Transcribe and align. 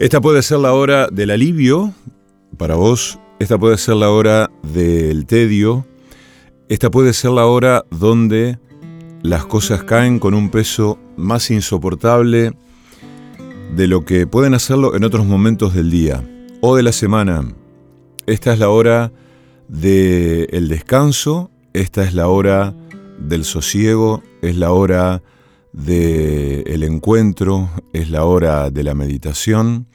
Esta 0.00 0.20
puede 0.20 0.42
ser 0.42 0.58
la 0.58 0.72
hora 0.72 1.06
del 1.06 1.30
alivio 1.30 1.94
para 2.58 2.74
vos, 2.74 3.20
esta 3.38 3.58
puede 3.58 3.78
ser 3.78 3.94
la 3.94 4.10
hora 4.10 4.50
del 4.64 5.24
tedio, 5.24 5.86
esta 6.68 6.90
puede 6.90 7.12
ser 7.12 7.30
la 7.30 7.46
hora 7.46 7.84
donde 7.90 8.58
las 9.22 9.46
cosas 9.46 9.84
caen 9.84 10.18
con 10.18 10.34
un 10.34 10.50
peso 10.50 10.98
más 11.16 11.48
insoportable 11.52 12.52
de 13.76 13.86
lo 13.86 14.04
que 14.04 14.26
pueden 14.26 14.54
hacerlo 14.54 14.96
en 14.96 15.04
otros 15.04 15.26
momentos 15.26 15.74
del 15.74 15.92
día 15.92 16.24
o 16.60 16.74
de 16.74 16.82
la 16.82 16.92
semana. 16.92 17.54
Esta 18.26 18.52
es 18.52 18.58
la 18.58 18.70
hora 18.70 19.12
del 19.68 20.68
descanso, 20.68 21.52
esta 21.72 22.02
es 22.02 22.14
la 22.14 22.26
hora 22.26 22.74
del 23.18 23.44
sosiego, 23.44 24.24
es 24.42 24.56
la 24.56 24.72
hora 24.72 25.22
del 25.74 26.84
encuentro, 26.84 27.68
es 27.92 28.08
la 28.08 28.24
hora 28.24 28.70
de 28.70 28.84
la 28.84 28.94
meditación. 28.94 29.86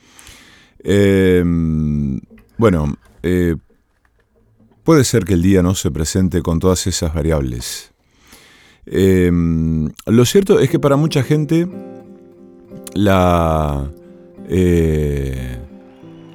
Em, 0.84 2.20
bueno, 2.58 2.98
eh, 3.24 3.56
puede 4.84 5.06
ser 5.06 5.24
que 5.24 5.34
el 5.36 5.42
día 5.42 5.64
no 5.64 5.76
se 5.76 5.90
presente 5.90 6.42
con 6.42 6.60
todas 6.60 6.86
esas 6.86 7.14
variables. 7.14 7.94
Em, 8.86 9.90
lo 10.06 10.26
cierto 10.26 10.60
es 10.60 10.70
que 10.70 10.80
para 10.80 10.98
mucha 10.98 11.24
gente 11.24 11.68
la, 12.94 13.90
eh, 14.50 15.60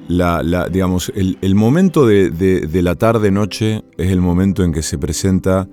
la, 0.07 0.67
digamos, 0.71 1.11
el, 1.15 1.55
momento 1.55 2.07
de, 2.07 2.81
la 2.81 2.95
tarde-noche 2.95 3.83
es 3.97 4.09
el 4.09 4.21
momento 4.21 4.63
en 4.63 4.71
que 4.71 4.81
se 4.81 4.97
presenta 4.97 5.67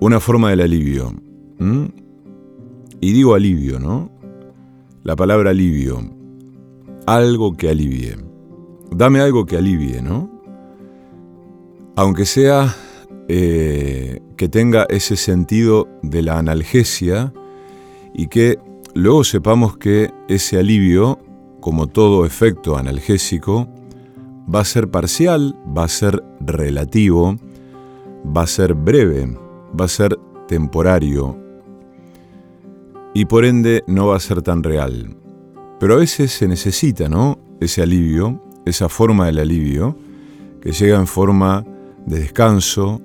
una 0.00 0.20
forma 0.20 0.48
del 0.50 0.60
alivio. 0.60 1.12
Y 3.00 3.12
digo 3.12 3.34
alivio, 3.34 3.78
¿no? 3.78 4.10
La 5.02 5.16
palabra 5.16 5.50
alivio. 5.50 6.00
Algo 7.06 7.56
que 7.56 7.70
alivie. 7.70 8.16
Dame 8.90 9.20
algo 9.20 9.46
que 9.46 9.56
alivie, 9.56 10.02
¿no? 10.02 10.30
Aunque 11.96 12.24
sea 12.26 12.74
eh, 13.28 14.20
que 14.36 14.48
tenga 14.48 14.86
ese 14.88 15.16
sentido 15.16 15.88
de 16.02 16.22
la 16.22 16.38
analgesia 16.38 17.32
y 18.14 18.28
que 18.28 18.58
luego 18.94 19.24
sepamos 19.24 19.76
que 19.76 20.10
ese 20.28 20.58
alivio, 20.58 21.18
como 21.60 21.86
todo 21.86 22.24
efecto 22.24 22.76
analgésico, 22.76 23.68
va 24.52 24.60
a 24.60 24.64
ser 24.64 24.90
parcial, 24.90 25.56
va 25.76 25.84
a 25.84 25.88
ser 25.88 26.22
relativo, 26.40 27.36
va 28.24 28.42
a 28.42 28.46
ser 28.46 28.74
breve, 28.74 29.36
va 29.78 29.84
a 29.84 29.88
ser 29.88 30.18
temporario, 30.46 31.36
y 33.14 33.24
por 33.24 33.44
ende 33.44 33.84
no 33.86 34.08
va 34.08 34.16
a 34.16 34.20
ser 34.20 34.42
tan 34.42 34.62
real. 34.62 35.16
Pero 35.80 35.94
a 35.94 35.98
veces 35.98 36.32
se 36.32 36.48
necesita, 36.48 37.08
¿no? 37.08 37.38
Ese 37.60 37.82
alivio, 37.82 38.42
esa 38.64 38.88
forma 38.88 39.26
del 39.26 39.38
alivio, 39.38 39.96
que 40.60 40.72
llega 40.72 40.98
en 40.98 41.06
forma 41.06 41.64
de 42.06 42.20
descanso, 42.20 43.00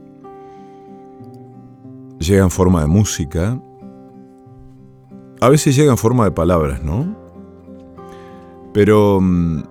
llega 2.20 2.44
en 2.44 2.52
forma 2.52 2.82
de 2.82 2.88
música, 2.88 3.62
a 5.40 5.50
veces 5.50 5.76
llega 5.76 5.92
en 5.92 5.98
forma 5.98 6.26
de 6.26 6.32
palabras, 6.32 6.84
¿no? 6.84 7.16
Pero 8.74 9.20
mm, 9.22 9.64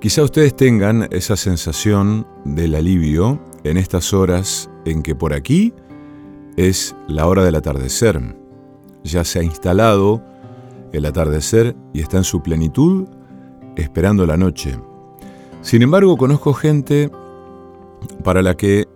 quizá 0.00 0.22
ustedes 0.22 0.54
tengan 0.54 1.08
esa 1.10 1.36
sensación 1.36 2.26
del 2.44 2.74
alivio 2.74 3.40
en 3.64 3.76
estas 3.76 4.12
horas 4.12 4.68
en 4.84 5.02
que 5.02 5.14
por 5.14 5.32
aquí 5.32 5.72
es 6.56 6.94
la 7.06 7.26
hora 7.26 7.44
del 7.44 7.54
atardecer 7.54 8.41
ya 9.04 9.24
se 9.24 9.40
ha 9.40 9.42
instalado 9.42 10.22
el 10.92 11.06
atardecer 11.06 11.74
y 11.92 12.00
está 12.00 12.18
en 12.18 12.24
su 12.24 12.42
plenitud 12.42 13.08
esperando 13.76 14.26
la 14.26 14.36
noche. 14.36 14.78
Sin 15.62 15.82
embargo, 15.82 16.16
conozco 16.16 16.52
gente 16.52 17.10
para 18.22 18.42
la 18.42 18.56
que 18.56 18.86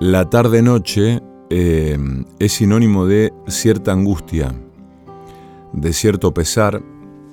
la 0.00 0.28
tarde-noche 0.30 1.20
eh, 1.50 1.98
es 2.38 2.52
sinónimo 2.52 3.06
de 3.06 3.32
cierta 3.48 3.92
angustia, 3.92 4.54
de 5.72 5.92
cierto 5.92 6.32
pesar, 6.32 6.82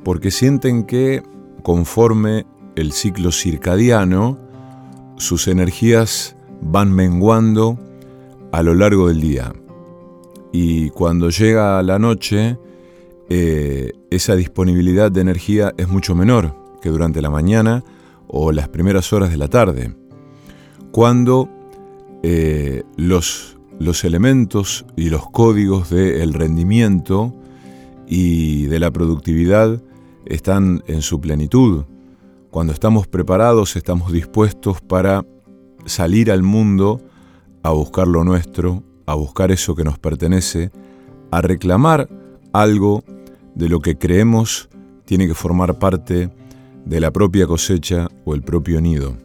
porque 0.03 0.31
sienten 0.31 0.83
que 0.83 1.21
conforme 1.63 2.45
el 2.75 2.91
ciclo 2.91 3.31
circadiano, 3.31 4.37
sus 5.17 5.47
energías 5.47 6.35
van 6.61 6.91
menguando 6.91 7.79
a 8.51 8.63
lo 8.63 8.73
largo 8.73 9.07
del 9.09 9.21
día 9.21 9.53
y 10.51 10.89
cuando 10.91 11.29
llega 11.29 11.81
la 11.83 11.99
noche, 11.99 12.57
eh, 13.29 13.91
esa 14.09 14.35
disponibilidad 14.35 15.11
de 15.11 15.21
energía 15.21 15.73
es 15.77 15.87
mucho 15.87 16.15
menor 16.15 16.55
que 16.81 16.89
durante 16.89 17.21
la 17.21 17.29
mañana 17.29 17.83
o 18.27 18.51
las 18.51 18.69
primeras 18.69 19.11
horas 19.13 19.31
de 19.31 19.37
la 19.37 19.47
tarde. 19.47 19.95
Cuando 20.91 21.49
eh, 22.23 22.83
los, 22.95 23.57
los, 23.79 24.03
elementos 24.03 24.85
y 24.95 25.09
los 25.09 25.29
códigos 25.29 25.89
del 25.89 26.33
rendimiento 26.33 27.33
y 28.07 28.65
de 28.65 28.79
la 28.79 28.91
productividad 28.91 29.81
están 30.25 30.83
en 30.87 31.01
su 31.01 31.19
plenitud. 31.19 31.85
Cuando 32.51 32.73
estamos 32.73 33.07
preparados, 33.07 33.75
estamos 33.75 34.11
dispuestos 34.11 34.81
para 34.81 35.25
salir 35.85 36.31
al 36.31 36.43
mundo 36.43 37.01
a 37.63 37.71
buscar 37.71 38.07
lo 38.07 38.23
nuestro, 38.23 38.83
a 39.05 39.13
buscar 39.15 39.51
eso 39.51 39.75
que 39.75 39.83
nos 39.83 39.99
pertenece, 39.99 40.71
a 41.31 41.41
reclamar 41.41 42.09
algo 42.53 43.03
de 43.53 43.69
lo 43.69 43.79
que 43.79 43.97
creemos 43.97 44.69
tiene 45.05 45.27
que 45.27 45.33
formar 45.33 45.77
parte 45.79 46.31
de 46.85 46.99
la 46.99 47.11
propia 47.11 47.47
cosecha 47.47 48.07
o 48.25 48.35
el 48.35 48.41
propio 48.41 48.81
nido. 48.81 49.17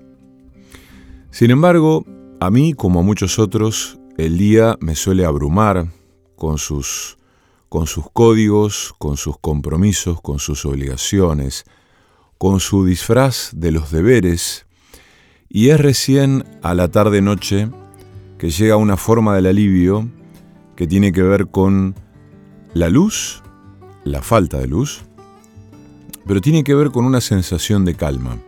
Sin 1.30 1.50
embargo, 1.50 2.04
a 2.40 2.50
mí, 2.50 2.72
como 2.72 3.00
a 3.00 3.02
muchos 3.02 3.38
otros, 3.38 3.98
el 4.16 4.38
día 4.38 4.76
me 4.80 4.94
suele 4.94 5.24
abrumar 5.24 5.88
con 6.36 6.58
sus, 6.58 7.18
con 7.68 7.86
sus 7.86 8.10
códigos, 8.12 8.94
con 8.98 9.16
sus 9.16 9.38
compromisos, 9.38 10.20
con 10.20 10.38
sus 10.38 10.64
obligaciones, 10.64 11.64
con 12.38 12.60
su 12.60 12.84
disfraz 12.84 13.50
de 13.52 13.70
los 13.70 13.90
deberes, 13.90 14.66
y 15.48 15.68
es 15.68 15.80
recién 15.80 16.44
a 16.62 16.74
la 16.74 16.88
tarde-noche 16.88 17.68
que 18.40 18.48
llega 18.48 18.78
una 18.78 18.96
forma 18.96 19.36
del 19.36 19.44
alivio 19.44 20.08
que 20.74 20.86
tiene 20.86 21.12
que 21.12 21.22
ver 21.22 21.48
con 21.48 21.94
la 22.72 22.88
luz, 22.88 23.42
la 24.02 24.22
falta 24.22 24.56
de 24.56 24.66
luz, 24.66 25.02
pero 26.26 26.40
tiene 26.40 26.64
que 26.64 26.74
ver 26.74 26.90
con 26.90 27.04
una 27.04 27.20
sensación 27.20 27.84
de 27.84 27.96
calma. 27.96 28.38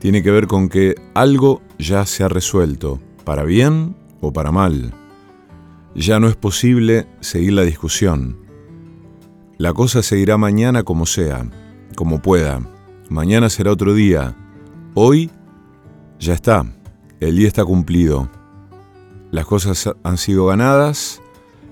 Tiene 0.00 0.20
que 0.24 0.32
ver 0.32 0.48
con 0.48 0.68
que 0.68 0.96
algo 1.14 1.62
ya 1.78 2.04
se 2.06 2.24
ha 2.24 2.28
resuelto, 2.28 3.00
para 3.22 3.44
bien 3.44 3.94
o 4.20 4.32
para 4.32 4.50
mal. 4.50 4.92
Ya 5.94 6.18
no 6.18 6.26
es 6.26 6.34
posible 6.34 7.06
seguir 7.20 7.52
la 7.52 7.62
discusión. 7.62 8.36
La 9.58 9.72
cosa 9.72 10.02
seguirá 10.02 10.38
mañana 10.38 10.82
como 10.82 11.06
sea, 11.06 11.48
como 11.94 12.20
pueda. 12.20 12.68
Mañana 13.10 13.48
será 13.48 13.70
otro 13.70 13.94
día. 13.94 14.36
Hoy 14.94 15.30
ya 16.18 16.34
está. 16.34 16.66
El 17.20 17.36
día 17.36 17.46
está 17.46 17.64
cumplido. 17.64 18.28
Las 19.34 19.46
cosas 19.46 19.90
han 20.04 20.16
sido 20.16 20.46
ganadas, 20.46 21.20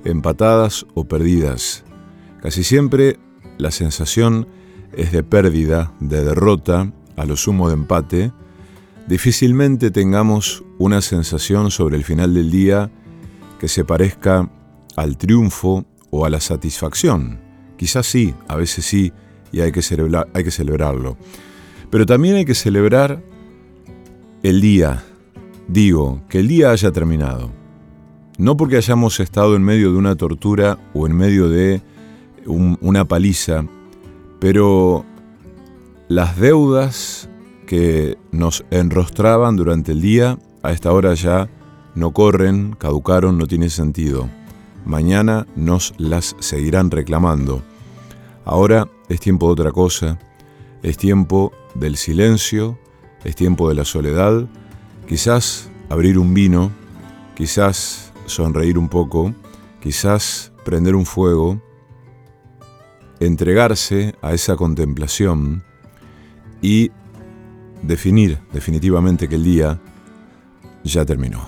empatadas 0.05 0.85
o 0.95 1.05
perdidas. 1.05 1.85
Casi 2.43 2.65
siempre 2.65 3.21
la 3.57 3.71
sensación 3.71 4.49
es 4.93 5.13
de 5.13 5.23
pérdida, 5.23 5.95
de 6.01 6.25
derrota, 6.25 6.93
a 7.17 7.25
lo 7.25 7.37
sumo 7.37 7.69
de 7.69 7.75
empate. 7.75 8.33
Difícilmente 9.07 9.93
tengamos 9.93 10.65
una 10.81 11.01
sensación 11.03 11.71
sobre 11.71 11.97
el 11.97 12.03
final 12.03 12.35
del 12.35 12.51
día 12.51 12.91
que 13.61 13.69
se 13.69 13.85
parezca 13.85 14.51
al 14.97 15.17
triunfo 15.17 15.85
o 16.11 16.27
a 16.27 16.31
la 16.31 16.41
satisfacción. 16.41 17.39
Quizás 17.77 18.09
sí, 18.09 18.35
a 18.49 18.57
veces 18.57 18.85
sí, 18.85 19.13
y 19.53 19.61
hay 19.61 19.71
que, 19.71 19.83
hay 20.35 20.43
que 20.43 20.51
celebrarlo. 20.51 21.17
Pero 21.91 22.07
también 22.07 22.35
hay 22.35 22.45
que 22.45 22.57
celebrar 22.57 23.23
el 24.43 24.61
día, 24.61 25.05
Digo, 25.69 26.21
que 26.29 26.41
el 26.41 26.49
día 26.49 26.71
haya 26.71 26.91
terminado. 26.93 27.51
No 28.39 28.57
porque 28.57 28.77
hayamos 28.77 29.21
estado 29.21 29.57
en 29.57 29.63
medio 29.63 29.93
de 29.93 29.99
una 29.99 30.17
tortura 30.17 30.79
o 30.95 31.07
en 31.07 31.17
medio 31.17 31.49
de 31.49 31.83
una 32.47 33.05
paliza, 33.05 33.65
pero 34.41 35.05
las 36.09 36.37
deudas 36.37 37.29
que 37.67 38.19
nos 38.33 38.65
enrostraban 38.71 39.57
durante 39.57 39.93
el 39.93 40.01
día, 40.01 40.39
a 40.63 40.73
esta 40.73 40.93
hora 40.93 41.15
ya 41.15 41.49
no 41.95 42.13
corren, 42.13 42.75
caducaron, 42.77 43.39
no 43.39 43.47
tiene 43.47 43.71
sentido. 43.71 44.29
Mañana 44.85 45.47
nos 45.55 45.95
las 45.99 46.35
seguirán 46.41 46.91
reclamando. 46.91 47.63
Ahora 48.45 48.89
es 49.09 49.21
tiempo 49.21 49.47
de 49.47 49.53
otra 49.53 49.73
cosa, 49.73 50.19
es 50.83 50.97
tiempo 50.97 51.53
del 51.75 51.97
silencio, 51.97 52.79
es 53.25 53.37
tiempo 53.37 53.69
de 53.69 53.77
la 53.77 53.85
soledad, 53.85 54.49
Quizás 55.07 55.71
abrir 55.89 56.19
un 56.19 56.35
vino, 56.35 56.71
quizás 57.35 58.13
sonreír 58.27 58.79
un 58.79 58.89
poco, 58.89 59.35
quizás 59.81 60.53
prender 60.65 60.95
un 60.95 61.07
fuego, 61.07 61.61
entregarse 63.21 64.15
a 64.23 64.33
esa 64.33 64.57
contemplación 64.57 65.65
y 66.61 66.91
definir 67.83 68.39
definitivamente 68.53 69.29
que 69.29 69.35
el 69.35 69.45
día 69.45 69.81
ya 70.85 71.05
terminó. 71.05 71.47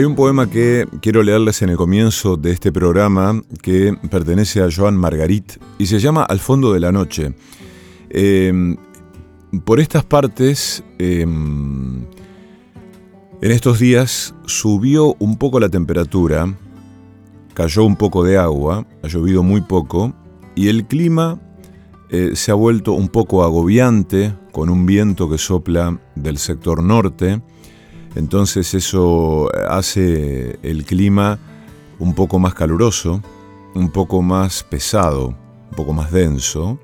Hay 0.00 0.06
un 0.06 0.14
poema 0.14 0.48
que 0.48 0.88
quiero 1.02 1.22
leerles 1.22 1.60
en 1.60 1.68
el 1.68 1.76
comienzo 1.76 2.38
de 2.38 2.52
este 2.52 2.72
programa 2.72 3.42
que 3.60 3.94
pertenece 4.10 4.62
a 4.62 4.70
Joan 4.74 4.96
Margarit 4.96 5.58
y 5.76 5.84
se 5.84 5.98
llama 5.98 6.22
Al 6.22 6.38
fondo 6.38 6.72
de 6.72 6.80
la 6.80 6.90
noche. 6.90 7.34
Em, 8.08 8.78
por 9.62 9.78
estas 9.78 10.02
partes, 10.06 10.82
em, 10.98 12.06
en 13.42 13.50
estos 13.50 13.78
días 13.78 14.34
subió 14.46 15.16
un 15.18 15.36
poco 15.36 15.60
la 15.60 15.68
temperatura, 15.68 16.46
cayó 17.52 17.84
un 17.84 17.96
poco 17.96 18.24
de 18.24 18.38
agua, 18.38 18.86
ha 19.02 19.06
llovido 19.06 19.42
muy 19.42 19.60
poco 19.60 20.14
y 20.54 20.68
el 20.68 20.86
clima 20.86 21.38
eh, 22.08 22.30
se 22.36 22.50
ha 22.50 22.54
vuelto 22.54 22.92
un 22.92 23.08
poco 23.08 23.44
agobiante 23.44 24.34
con 24.50 24.70
un 24.70 24.86
viento 24.86 25.28
que 25.28 25.36
sopla 25.36 26.00
del 26.14 26.38
sector 26.38 26.82
norte 26.82 27.42
entonces 28.14 28.74
eso 28.74 29.48
hace 29.68 30.58
el 30.62 30.84
clima 30.84 31.38
un 31.98 32.14
poco 32.14 32.38
más 32.38 32.54
caluroso, 32.54 33.22
un 33.74 33.90
poco 33.90 34.22
más 34.22 34.64
pesado, 34.64 35.28
un 35.28 35.76
poco 35.76 35.92
más 35.92 36.10
denso. 36.10 36.78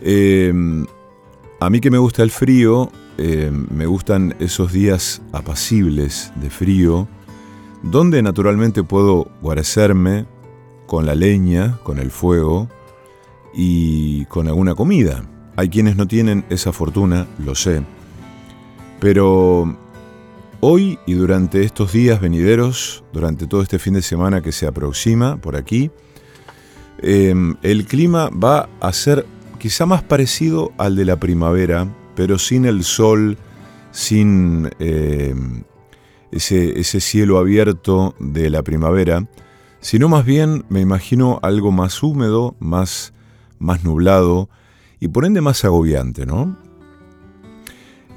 Em, 0.00 0.86
a 1.60 1.68
mí 1.68 1.80
que 1.80 1.90
me 1.90 1.98
gusta 1.98 2.22
el 2.22 2.30
frío, 2.30 2.90
em, 3.18 3.66
me 3.70 3.86
gustan 3.86 4.34
esos 4.38 4.72
días 4.72 5.20
apacibles 5.32 6.32
de 6.36 6.48
frío, 6.48 7.08
donde 7.82 8.22
naturalmente 8.22 8.82
puedo 8.82 9.28
guarecerme 9.42 10.26
con 10.86 11.04
la 11.04 11.14
leña, 11.14 11.78
con 11.82 11.98
el 11.98 12.10
fuego 12.10 12.68
y 13.52 14.24
con 14.26 14.46
alguna 14.46 14.74
comida. 14.74 15.24
Hay 15.56 15.68
quienes 15.68 15.96
no 15.96 16.06
tienen 16.06 16.44
esa 16.48 16.72
fortuna, 16.72 17.26
lo 17.44 17.54
sé, 17.54 17.82
pero 19.00 19.76
Hoy 20.60 20.98
y 21.06 21.14
durante 21.14 21.62
estos 21.62 21.92
días 21.92 22.20
venideros, 22.20 23.04
durante 23.12 23.46
todo 23.46 23.62
este 23.62 23.78
fin 23.78 23.94
de 23.94 24.02
semana 24.02 24.40
que 24.40 24.50
se 24.50 24.66
aproxima 24.66 25.36
por 25.36 25.54
aquí, 25.54 25.92
em, 27.00 27.54
el 27.62 27.86
clima 27.86 28.28
va 28.30 28.68
a 28.80 28.92
ser 28.92 29.24
quizá 29.60 29.86
más 29.86 30.02
parecido 30.02 30.72
al 30.76 30.96
de 30.96 31.04
la 31.04 31.20
primavera, 31.20 31.86
pero 32.16 32.40
sin 32.40 32.64
el 32.64 32.82
sol, 32.82 33.38
sin 33.92 34.68
em, 34.80 35.62
ese, 36.32 36.80
ese 36.80 37.00
cielo 37.00 37.38
abierto 37.38 38.16
de 38.18 38.50
la 38.50 38.62
primavera, 38.64 39.28
sino 39.78 40.08
más 40.08 40.24
bien 40.24 40.64
me 40.70 40.80
imagino 40.80 41.38
algo 41.42 41.70
más 41.70 42.02
húmedo, 42.02 42.56
más, 42.58 43.12
más 43.60 43.84
nublado 43.84 44.48
y 44.98 45.06
por 45.06 45.24
ende 45.24 45.40
más 45.40 45.64
agobiante, 45.64 46.26
¿no? 46.26 46.58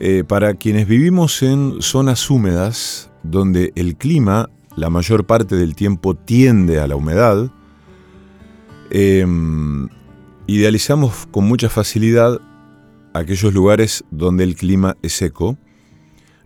Eh, 0.04 0.24
para 0.24 0.56
quienes 0.56 0.88
vivimos 0.88 1.44
en 1.44 1.80
zonas 1.80 2.28
húmedas, 2.32 3.12
donde 3.22 3.72
el 3.76 3.98
clima 3.98 4.50
la 4.76 4.90
mayor 4.90 5.28
parte 5.28 5.56
del 5.56 5.76
tiempo 5.76 6.16
tiende 6.16 6.80
a 6.80 6.88
la 6.88 6.96
humedad, 6.96 7.52
em, 8.90 9.90
idealizamos 10.48 11.28
con 11.30 11.48
mucha 11.48 11.70
facilidad 11.70 12.42
aquellos 13.14 13.54
lugares 13.54 14.04
donde 14.10 14.44
el 14.44 14.56
clima 14.56 14.98
es 15.04 15.14
seco. 15.14 15.56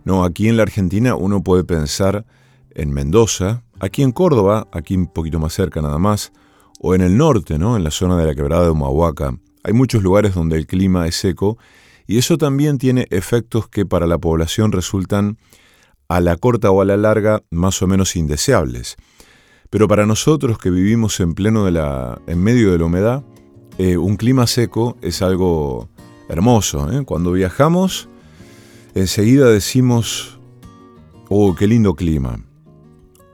No, 0.04 0.24
aquí 0.24 0.48
en 0.48 0.58
la 0.58 0.64
Argentina 0.64 1.14
uno 1.14 1.42
puede 1.42 1.64
pensar 1.64 2.26
en 2.74 2.92
Mendoza, 2.92 3.62
aquí 3.80 4.02
en 4.02 4.12
Córdoba, 4.12 4.68
aquí 4.70 4.96
un 4.96 5.06
poquito 5.06 5.38
más 5.38 5.54
cerca 5.54 5.80
nada 5.80 5.98
más, 5.98 6.30
o 6.78 6.94
en 6.94 7.00
el 7.00 7.16
norte, 7.16 7.58
¿no? 7.58 7.74
en 7.74 7.84
la 7.84 7.90
zona 7.90 8.18
de 8.18 8.26
la 8.26 8.34
quebrada 8.34 8.64
de 8.64 8.70
Humahuaca. 8.72 9.38
Hay 9.64 9.72
muchos 9.72 10.02
lugares 10.02 10.34
donde 10.34 10.58
el 10.58 10.66
clima 10.66 11.06
es 11.06 11.16
seco 11.16 11.56
y 12.06 12.18
eso 12.18 12.38
también 12.38 12.78
tiene 12.78 13.06
efectos 13.10 13.68
que 13.68 13.86
para 13.86 14.06
la 14.06 14.18
población 14.18 14.72
resultan 14.72 15.38
a 16.08 16.20
la 16.20 16.36
corta 16.36 16.70
o 16.70 16.80
a 16.80 16.84
la 16.84 16.96
larga 16.96 17.42
más 17.50 17.82
o 17.82 17.86
menos 17.86 18.16
indeseables. 18.16 18.96
Pero 19.70 19.88
para 19.88 20.06
nosotros 20.06 20.58
que 20.58 20.70
vivimos 20.70 21.18
en 21.20 21.34
pleno 21.34 21.64
de 21.64 21.72
la, 21.72 22.20
en 22.26 22.42
medio 22.42 22.70
de 22.72 22.78
la 22.78 22.84
humedad, 22.84 23.24
eh, 23.78 23.96
un 23.96 24.16
clima 24.16 24.46
seco 24.46 24.96
es 25.02 25.22
algo 25.22 25.88
hermoso. 26.28 26.90
¿eh? 26.92 27.04
Cuando 27.04 27.32
viajamos, 27.32 28.08
enseguida 28.94 29.50
decimos, 29.50 30.38
oh, 31.28 31.54
qué 31.54 31.66
lindo 31.66 31.94
clima. 31.94 32.40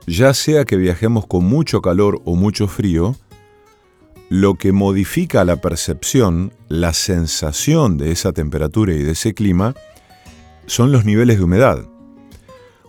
Ya 0.07 0.33
sea 0.33 0.65
que 0.65 0.75
viajemos 0.75 1.27
con 1.27 1.45
mucho 1.45 1.81
calor 1.81 2.21
o 2.25 2.35
mucho 2.35 2.67
frío, 2.67 3.15
lo 4.29 4.55
que 4.55 4.71
modifica 4.71 5.45
la 5.45 5.57
percepción, 5.57 6.53
la 6.73 6.91
sensación 6.91 7.99
de 7.99 8.11
esa 8.11 8.31
temperatura 8.31 8.93
y 8.93 9.03
de 9.03 9.11
ese 9.11 9.35
clima, 9.35 9.75
son 10.65 10.91
los 10.91 11.05
niveles 11.05 11.37
de 11.37 11.43
humedad. 11.43 11.85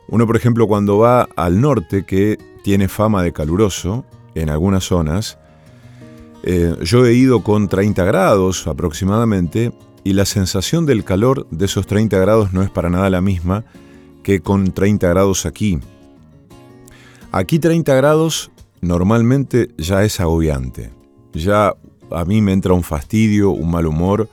Uno, 0.08 0.26
por 0.26 0.36
ejemplo, 0.36 0.66
cuando 0.66 0.96
va 0.96 1.28
al 1.36 1.60
norte, 1.60 2.06
que 2.06 2.38
tiene 2.62 2.88
fama 2.88 3.22
de 3.22 3.34
caluroso 3.34 4.06
en 4.34 4.48
algunas 4.48 4.84
zonas, 4.84 5.38
eh, 6.44 6.74
yo 6.80 7.04
he 7.04 7.12
ido 7.12 7.42
con 7.42 7.68
30 7.68 8.02
grados 8.04 8.66
aproximadamente 8.66 9.74
y 10.02 10.14
la 10.14 10.24
sensación 10.24 10.86
del 10.86 11.04
calor 11.04 11.46
de 11.50 11.66
esos 11.66 11.86
30 11.86 12.18
grados 12.18 12.54
no 12.54 12.62
es 12.62 12.70
para 12.70 12.88
nada 12.88 13.10
la 13.10 13.20
misma 13.20 13.66
que 14.22 14.40
con 14.40 14.72
30 14.72 15.06
grados 15.10 15.44
aquí. 15.44 15.78
Aquí 17.32 17.58
30 17.58 17.94
grados 17.94 18.50
normalmente 18.80 19.68
ya 19.76 20.04
es 20.04 20.20
agobiante 20.20 20.90
ya 21.34 21.74
a 22.10 22.24
mí 22.24 22.40
me 22.40 22.52
entra 22.52 22.74
un 22.74 22.82
fastidio, 22.82 23.50
un 23.50 23.70
mal 23.70 23.86
humor 23.86 24.28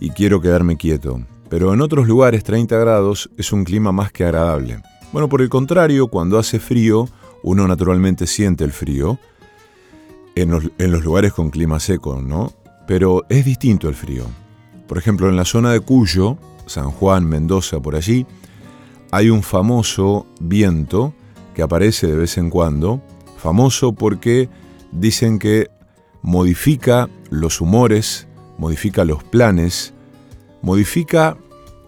y 0.00 0.10
quiero 0.10 0.40
quedarme 0.40 0.76
quieto. 0.76 1.20
Pero 1.48 1.72
en 1.72 1.80
otros 1.80 2.08
lugares 2.08 2.42
30 2.44 2.76
grados 2.78 3.30
es 3.36 3.52
un 3.52 3.64
clima 3.64 3.92
más 3.92 4.10
que 4.12 4.24
agradable. 4.24 4.82
Bueno, 5.12 5.28
por 5.28 5.42
el 5.42 5.48
contrario, 5.48 6.08
cuando 6.08 6.38
hace 6.38 6.58
frío, 6.58 7.08
uno 7.42 7.68
naturalmente 7.68 8.26
siente 8.26 8.64
el 8.64 8.72
frío 8.72 9.18
en 10.34 10.50
los, 10.50 11.04
lugares 11.04 11.32
con 11.32 11.50
clima 11.50 11.78
seco, 11.78 12.20
¿no? 12.20 12.52
Pero 12.86 13.24
es 13.28 13.44
distinto 13.44 13.88
el 13.88 13.94
frío. 13.94 14.24
Por 14.88 14.98
ejemplo, 14.98 15.28
en 15.28 15.36
la 15.36 15.44
zona 15.44 15.72
de 15.72 15.80
Cuyo, 15.80 16.38
San 16.66 16.90
Juan, 16.90 17.24
Mendoza, 17.24 17.80
por 17.80 17.94
allí, 17.94 18.26
hay 19.12 19.30
un 19.30 19.42
famoso 19.42 20.26
viento 20.40 21.14
que 21.54 21.62
aparece 21.62 22.08
de 22.08 22.16
vez 22.16 22.36
en 22.36 22.50
cuando, 22.50 23.00
famoso 23.36 23.92
porque 23.92 24.48
dicen 24.90 25.38
que 25.38 25.68
modifica 26.24 27.10
los 27.28 27.60
humores, 27.60 28.26
modifica 28.56 29.04
los 29.04 29.22
planes, 29.22 29.92
modifica 30.62 31.36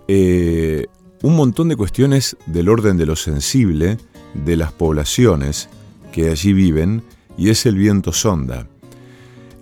eh, 0.08 0.86
un 1.22 1.34
montón 1.34 1.70
de 1.70 1.76
cuestiones 1.76 2.36
del 2.44 2.68
orden 2.68 2.98
de 2.98 3.06
lo 3.06 3.16
sensible 3.16 3.96
de 4.34 4.56
las 4.56 4.72
poblaciones 4.72 5.70
que 6.12 6.28
allí 6.28 6.52
viven 6.52 7.02
y 7.38 7.48
es 7.48 7.64
el 7.64 7.76
viento 7.76 8.12
sonda. 8.12 8.68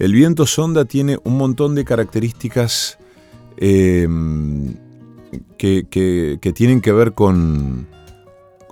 El 0.00 0.12
viento 0.12 0.44
sonda 0.44 0.84
tiene 0.84 1.18
un 1.22 1.38
montón 1.38 1.76
de 1.76 1.84
características 1.84 2.98
em, 3.56 4.74
que, 5.56 6.52
tienen 6.52 6.80
que 6.80 6.90
ver 6.90 7.12
con, 7.12 7.86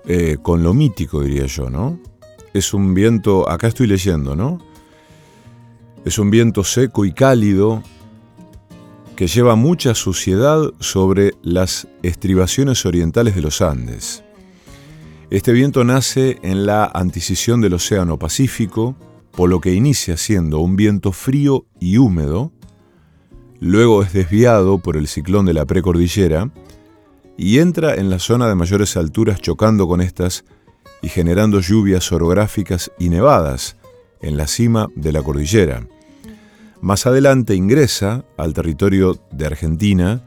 eh, 0.05 0.37
con 0.43 0.65
lo 0.65 0.75
mítico, 0.75 1.23
diría 1.23 1.47
yo, 1.47 1.71
¿no? 1.71 2.01
Es 2.53 2.75
un 2.75 2.93
viento, 2.93 3.49
acá 3.49 3.69
estoy 3.69 3.87
leyendo, 3.87 4.35
¿no? 4.35 4.72
Es 6.05 6.19
un 6.19 6.31
viento 6.31 6.65
seco 6.65 7.05
y 7.05 7.13
cálido 7.13 7.81
que 9.15 9.29
lleva 9.29 9.55
mucha 9.55 9.95
suciedad 9.95 10.73
sobre 10.81 11.35
las 11.43 11.87
estribaciones 12.03 12.85
orientales 12.87 13.37
de 13.37 13.43
los 13.43 13.63
Andes. 13.63 14.25
Este 15.31 15.53
viento 15.53 15.85
nace 15.85 16.39
en 16.43 16.67
la 16.67 16.91
anticisión 16.93 17.61
del 17.61 17.75
Océano 17.75 18.19
Pacífico, 18.19 18.97
por 19.31 19.49
lo 19.49 19.61
que 19.61 19.75
inicia 19.75 20.17
siendo 20.17 20.59
un 20.59 20.75
viento 20.75 21.13
frío 21.13 21.67
y 21.79 21.99
húmedo, 21.99 22.51
luego 23.61 24.03
es 24.03 24.13
desviado 24.13 24.79
por 24.79 24.97
el 24.97 25.07
ciclón 25.07 25.47
de 25.47 25.55
la 25.55 25.67
precordillera 25.67 26.51
y 27.37 27.61
entra 27.61 27.95
en 27.95 28.11
la 28.11 28.19
zona 28.19 28.49
de 28.49 28.57
mayores 28.57 28.97
alturas 28.97 29.41
chocando 29.41 29.87
con 29.87 30.01
estas 30.01 30.45
y 31.01 31.09
generando 31.09 31.61
lluvias 31.61 32.11
orográficas 32.11 32.91
y 32.99 33.09
nevadas 33.09 33.77
en 34.23 34.37
la 34.37 34.47
cima 34.47 34.89
de 34.95 35.13
la 35.13 35.23
cordillera. 35.23 35.87
Más 36.81 37.07
adelante 37.07 37.55
ingresa 37.55 38.25
al 38.37 38.55
territorio 38.55 39.19
de 39.31 39.47
Argentina, 39.47 40.23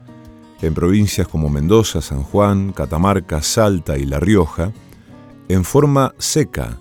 en 0.62 0.72
provincias 0.72 1.28
como 1.28 1.50
Mendoza, 1.50 2.00
San 2.00 2.22
Juan, 2.22 2.72
Catamarca, 2.72 3.42
Salta 3.42 3.98
y 3.98 4.06
La 4.06 4.20
Rioja, 4.20 4.72
en 5.48 5.64
forma 5.64 6.14
seca, 6.18 6.78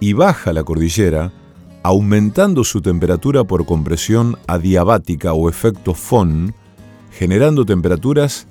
y 0.00 0.14
baja 0.14 0.52
la 0.52 0.64
cordillera, 0.64 1.32
aumentando 1.82 2.64
su 2.64 2.82
temperatura 2.82 3.44
por 3.44 3.66
compresión 3.66 4.36
adiabática 4.46 5.32
o 5.32 5.48
efecto 5.48 5.94
FON, 5.94 6.54
generando 7.12 7.64
temperaturas 7.64 8.46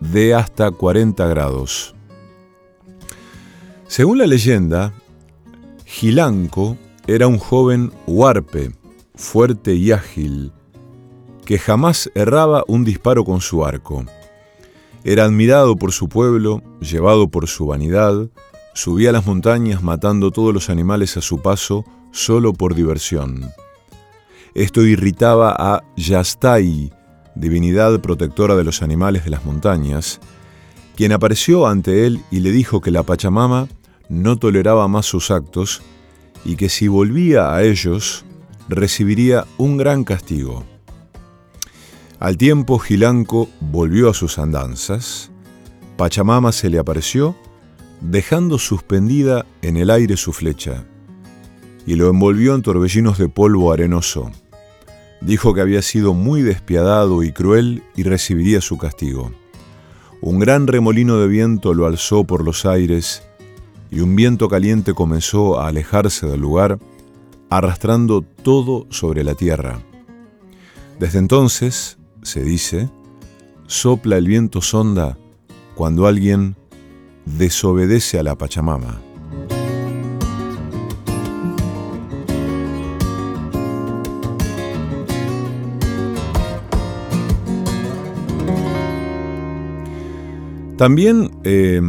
de 0.00 0.34
hasta 0.34 0.70
40 0.70 1.26
grados. 1.26 1.94
Según 3.86 4.18
la 4.18 4.26
leyenda, 4.26 4.92
Gilanco 5.86 6.76
era 7.08 7.26
un 7.26 7.38
joven 7.38 7.90
huarpe, 8.06 8.70
fuerte 9.14 9.74
y 9.74 9.92
ágil, 9.92 10.52
que 11.46 11.58
jamás 11.58 12.10
erraba 12.14 12.64
un 12.68 12.84
disparo 12.84 13.24
con 13.24 13.40
su 13.40 13.64
arco. 13.64 14.04
Era 15.04 15.24
admirado 15.24 15.74
por 15.76 15.92
su 15.92 16.10
pueblo, 16.10 16.62
llevado 16.80 17.28
por 17.28 17.48
su 17.48 17.66
vanidad, 17.66 18.28
subía 18.74 19.08
a 19.08 19.14
las 19.14 19.24
montañas 19.24 19.82
matando 19.82 20.30
todos 20.30 20.52
los 20.52 20.68
animales 20.68 21.16
a 21.16 21.22
su 21.22 21.40
paso 21.40 21.86
solo 22.12 22.52
por 22.52 22.74
diversión. 22.74 23.52
Esto 24.52 24.82
irritaba 24.82 25.56
a 25.58 25.82
Yastai, 25.96 26.92
divinidad 27.34 27.98
protectora 28.00 28.54
de 28.54 28.64
los 28.64 28.82
animales 28.82 29.24
de 29.24 29.30
las 29.30 29.46
montañas, 29.46 30.20
quien 30.94 31.12
apareció 31.12 31.68
ante 31.68 32.06
él 32.06 32.20
y 32.30 32.40
le 32.40 32.50
dijo 32.52 32.82
que 32.82 32.90
la 32.90 33.02
Pachamama 33.02 33.66
no 34.10 34.36
toleraba 34.36 34.88
más 34.88 35.06
sus 35.06 35.30
actos 35.30 35.80
y 36.44 36.56
que 36.56 36.68
si 36.68 36.88
volvía 36.88 37.54
a 37.54 37.62
ellos, 37.62 38.24
recibiría 38.68 39.46
un 39.56 39.76
gran 39.76 40.04
castigo. 40.04 40.64
Al 42.18 42.36
tiempo 42.36 42.78
Gilanco 42.78 43.48
volvió 43.60 44.10
a 44.10 44.14
sus 44.14 44.38
andanzas, 44.38 45.30
Pachamama 45.96 46.52
se 46.52 46.68
le 46.68 46.78
apareció, 46.78 47.36
dejando 48.00 48.58
suspendida 48.58 49.46
en 49.62 49.76
el 49.76 49.90
aire 49.90 50.16
su 50.16 50.32
flecha, 50.32 50.84
y 51.86 51.94
lo 51.94 52.10
envolvió 52.10 52.54
en 52.54 52.62
torbellinos 52.62 53.18
de 53.18 53.28
polvo 53.28 53.72
arenoso. 53.72 54.30
Dijo 55.20 55.54
que 55.54 55.60
había 55.60 55.82
sido 55.82 56.14
muy 56.14 56.42
despiadado 56.42 57.22
y 57.22 57.32
cruel 57.32 57.82
y 57.96 58.04
recibiría 58.04 58.60
su 58.60 58.78
castigo. 58.78 59.32
Un 60.20 60.38
gran 60.38 60.66
remolino 60.66 61.18
de 61.18 61.28
viento 61.28 61.74
lo 61.74 61.86
alzó 61.86 62.24
por 62.24 62.44
los 62.44 62.66
aires 62.66 63.27
y 63.90 64.00
un 64.00 64.14
viento 64.16 64.48
caliente 64.48 64.94
comenzó 64.94 65.58
a 65.58 65.68
alejarse 65.68 66.26
del 66.26 66.40
lugar, 66.40 66.78
arrastrando 67.50 68.22
todo 68.22 68.86
sobre 68.90 69.24
la 69.24 69.34
tierra. 69.34 69.80
Desde 70.98 71.18
entonces, 71.18 71.98
se 72.22 72.42
dice, 72.42 72.90
sopla 73.66 74.16
el 74.18 74.26
viento 74.26 74.60
sonda 74.60 75.16
cuando 75.74 76.06
alguien 76.06 76.56
desobedece 77.24 78.18
a 78.18 78.22
la 78.22 78.36
Pachamama. 78.36 79.00
También 90.76 91.32
eh, 91.42 91.80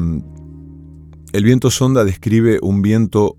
el 1.31 1.43
viento 1.43 1.69
sonda 1.69 2.03
describe 2.03 2.59
un 2.61 2.81
viento 2.81 3.37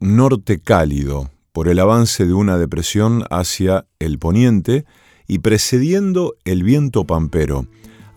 norte 0.00 0.60
cálido 0.60 1.30
por 1.52 1.68
el 1.68 1.78
avance 1.78 2.26
de 2.26 2.34
una 2.34 2.58
depresión 2.58 3.24
hacia 3.30 3.86
el 3.98 4.18
poniente 4.18 4.84
y 5.26 5.38
precediendo 5.38 6.34
el 6.44 6.62
viento 6.62 7.06
pampero. 7.06 7.66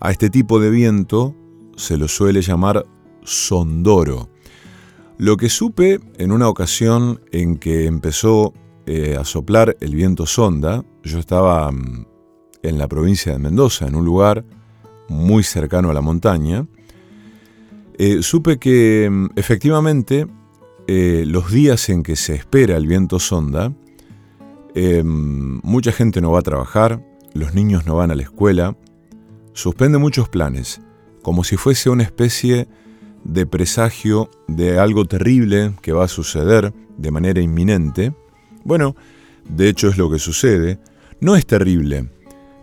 A 0.00 0.10
este 0.10 0.28
tipo 0.28 0.60
de 0.60 0.70
viento 0.70 1.34
se 1.76 1.96
lo 1.96 2.08
suele 2.08 2.42
llamar 2.42 2.84
sondoro. 3.24 4.28
Lo 5.16 5.36
que 5.36 5.48
supe 5.48 6.00
en 6.18 6.30
una 6.30 6.48
ocasión 6.48 7.20
en 7.32 7.56
que 7.56 7.86
empezó 7.86 8.52
eh, 8.86 9.16
a 9.18 9.24
soplar 9.24 9.76
el 9.80 9.94
viento 9.94 10.26
sonda, 10.26 10.84
yo 11.02 11.18
estaba 11.18 11.72
mm, 11.72 12.06
en 12.62 12.78
la 12.78 12.88
provincia 12.88 13.32
de 13.32 13.38
Mendoza, 13.38 13.86
en 13.86 13.94
un 13.94 14.04
lugar 14.04 14.44
muy 15.08 15.42
cercano 15.42 15.90
a 15.90 15.94
la 15.94 16.02
montaña, 16.02 16.66
eh, 17.98 18.22
supe 18.22 18.58
que 18.58 19.08
mm, 19.10 19.26
efectivamente 19.36 20.26
eh, 20.86 21.24
los 21.26 21.50
días 21.50 21.88
en 21.88 22.02
que 22.02 22.16
se 22.16 22.34
espera 22.34 22.76
el 22.76 22.86
viento 22.86 23.18
sonda, 23.18 23.74
eh, 24.74 25.02
mucha 25.04 25.90
gente 25.92 26.20
no 26.20 26.30
va 26.30 26.38
a 26.38 26.42
trabajar, 26.42 27.04
los 27.34 27.54
niños 27.54 27.86
no 27.86 27.96
van 27.96 28.10
a 28.10 28.14
la 28.14 28.22
escuela, 28.22 28.76
suspende 29.52 29.98
muchos 29.98 30.28
planes, 30.28 30.80
como 31.22 31.42
si 31.42 31.56
fuese 31.56 31.90
una 31.90 32.04
especie 32.04 32.68
de 33.24 33.46
presagio 33.46 34.30
de 34.46 34.78
algo 34.78 35.04
terrible 35.04 35.74
que 35.82 35.92
va 35.92 36.04
a 36.04 36.08
suceder 36.08 36.72
de 36.96 37.10
manera 37.10 37.40
inminente. 37.40 38.14
Bueno, 38.64 38.94
de 39.48 39.68
hecho 39.68 39.88
es 39.88 39.98
lo 39.98 40.10
que 40.10 40.18
sucede. 40.18 40.78
No 41.20 41.34
es 41.34 41.46
terrible, 41.46 42.08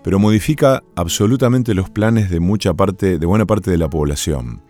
pero 0.03 0.17
modifica 0.17 0.81
absolutamente 0.95 1.73
los 1.73 1.89
planes 1.89 2.29
de 2.29 2.39
mucha 2.39 2.73
parte, 2.73 3.19
de 3.19 3.25
buena 3.25 3.45
parte 3.45 3.69
de 3.69 3.77
la 3.77 3.89
población. 3.89 4.61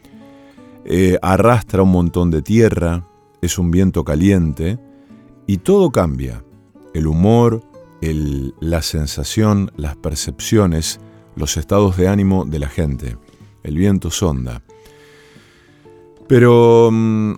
Eh, 0.85 1.17
arrastra 1.21 1.81
un 1.81 1.91
montón 1.91 2.29
de 2.29 2.43
tierra, 2.43 3.07
es 3.41 3.57
un 3.57 3.71
viento 3.71 4.03
caliente 4.03 4.79
y 5.47 5.57
todo 5.57 5.91
cambia. 5.91 6.43
El 6.93 7.07
humor, 7.07 7.63
la 8.59 8.81
sensación, 8.81 9.71
las 9.75 9.95
percepciones, 9.95 10.99
los 11.35 11.57
estados 11.57 11.97
de 11.97 12.07
ánimo 12.07 12.45
de 12.45 12.59
la 12.59 12.69
gente. 12.69 13.17
El 13.63 13.77
viento 13.77 14.11
sonda. 14.11 14.61
Pero 16.27 16.89
mm, 16.91 17.33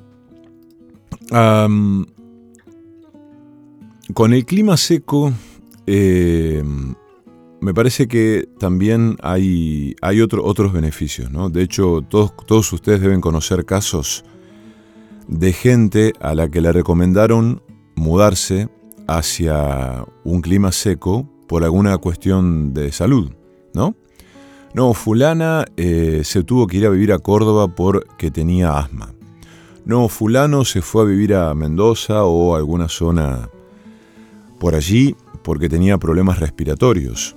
con 4.13 4.33
el 4.33 4.45
clima 4.45 4.77
seco 4.77 5.31
eh, 5.85 6.63
me 7.59 7.73
parece 7.73 8.07
que 8.07 8.47
también 8.59 9.17
hay, 9.21 9.95
hay 10.01 10.21
otros 10.21 10.73
beneficios, 10.73 11.31
¿no? 11.31 11.49
De 11.49 11.63
hecho, 11.63 12.01
todos, 12.07 12.33
todos 12.45 12.71
ustedes 12.73 13.01
deben 13.01 13.21
conocer 13.21 13.65
casos 13.65 14.23
de 15.27 15.53
gente 15.53 16.13
a 16.19 16.35
la 16.35 16.49
que 16.49 16.61
le 16.61 16.71
recomendaron 16.71 17.61
mudarse 17.95 18.69
hacia 19.07 20.05
un 20.23 20.41
clima 20.41 20.71
seco 20.71 21.27
por 21.47 21.63
alguna 21.63 21.97
cuestión 21.97 22.73
de 22.73 22.91
salud, 22.91 23.31
¿no? 23.73 23.95
No, 24.73 24.93
fulana 24.93 25.65
eh, 25.77 26.21
se 26.23 26.43
tuvo 26.43 26.67
que 26.67 26.77
ir 26.77 26.85
a 26.85 26.89
vivir 26.89 27.11
a 27.11 27.19
Córdoba 27.19 27.73
porque 27.73 28.29
tenía 28.29 28.77
asma. 28.77 29.13
No, 29.85 30.09
fulano 30.09 30.65
se 30.65 30.81
fue 30.81 31.03
a 31.03 31.05
vivir 31.05 31.33
a 31.33 31.53
Mendoza 31.55 32.25
o 32.25 32.53
a 32.53 32.57
alguna 32.57 32.89
zona 32.89 33.49
por 34.59 34.75
allí 34.75 35.15
porque 35.43 35.69
tenía 35.69 35.97
problemas 35.97 36.39
respiratorios. 36.39 37.36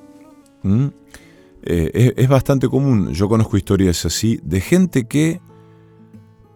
¿Mm? 0.62 0.86
Eh, 1.62 2.14
es, 2.16 2.28
bastante 2.28 2.68
común, 2.68 3.12
yo 3.12 3.28
conozco 3.28 3.56
historias 3.56 4.04
así, 4.06 4.40
de 4.42 4.60
gente 4.60 5.04
que 5.04 5.40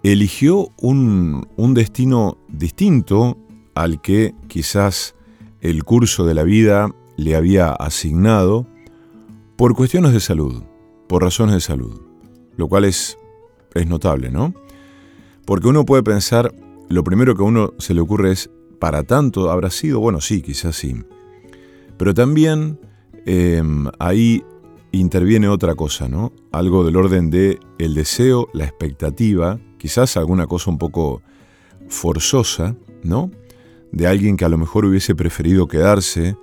eligió 0.03 0.71
un, 0.79 1.47
un 1.57 1.75
destino 1.75 2.39
distinto 2.49 3.37
al 3.75 4.01
que 4.01 4.35
quizás 4.49 5.15
el 5.61 5.85
curso 5.85 6.25
de 6.25 6.35
la 6.35 6.45
vida 6.45 6.95
le 7.17 7.37
había 7.37 7.71
asignado 7.73 8.67
por 9.57 9.75
cuestiones 9.75 10.13
de 10.13 10.21
salud, 10.21 10.63
por 11.07 11.23
razones 11.23 11.55
de 11.55 11.61
salud, 11.61 12.01
lo 12.57 12.69
cual 12.69 12.85
es, 12.85 13.19
es 13.75 13.87
notable, 13.87 14.31
¿no? 14.31 14.55
Porque 15.45 15.69
uno 15.69 15.85
puede 15.85 16.03
pensar, 16.03 16.55
lo 16.89 17.05
primero 17.05 17.37
que 17.37 17.43
a 17.43 17.47
uno 17.47 17.75
se 17.79 17.95
le 17.95 18.01
ocurre 18.01 18.33
es, 18.33 18.51
¿para 18.79 19.03
tanto 19.03 19.51
habrá 19.51 19.71
sido? 19.71 20.01
Bueno, 20.01 20.21
sí, 20.21 20.43
quizás 20.43 20.77
sí. 20.77 20.95
Pero 21.99 22.15
también 22.15 22.79
Em, 23.27 23.87
ahí 23.99 24.45
interviene 24.93 25.49
otra 25.49 25.75
cosa, 25.75 26.09
¿no? 26.09 26.33
Algo 26.53 26.85
del 26.85 26.97
orden 26.97 27.31
de 27.31 27.59
el 27.79 27.95
deseo, 27.95 28.49
la 28.53 28.65
expectativa, 28.65 29.59
quizás 29.79 30.17
alguna 30.17 30.47
cosa 30.47 30.71
un 30.71 30.79
poco 30.79 31.23
forzosa, 31.89 32.77
¿no? 33.03 33.31
De 33.93 34.07
alguien 34.07 34.37
que 34.37 34.45
a 34.45 34.49
lo 34.49 34.59
mejor 34.59 34.85
hubiese 34.85 35.15
preferido 35.15 35.67
quedarse 35.67 36.37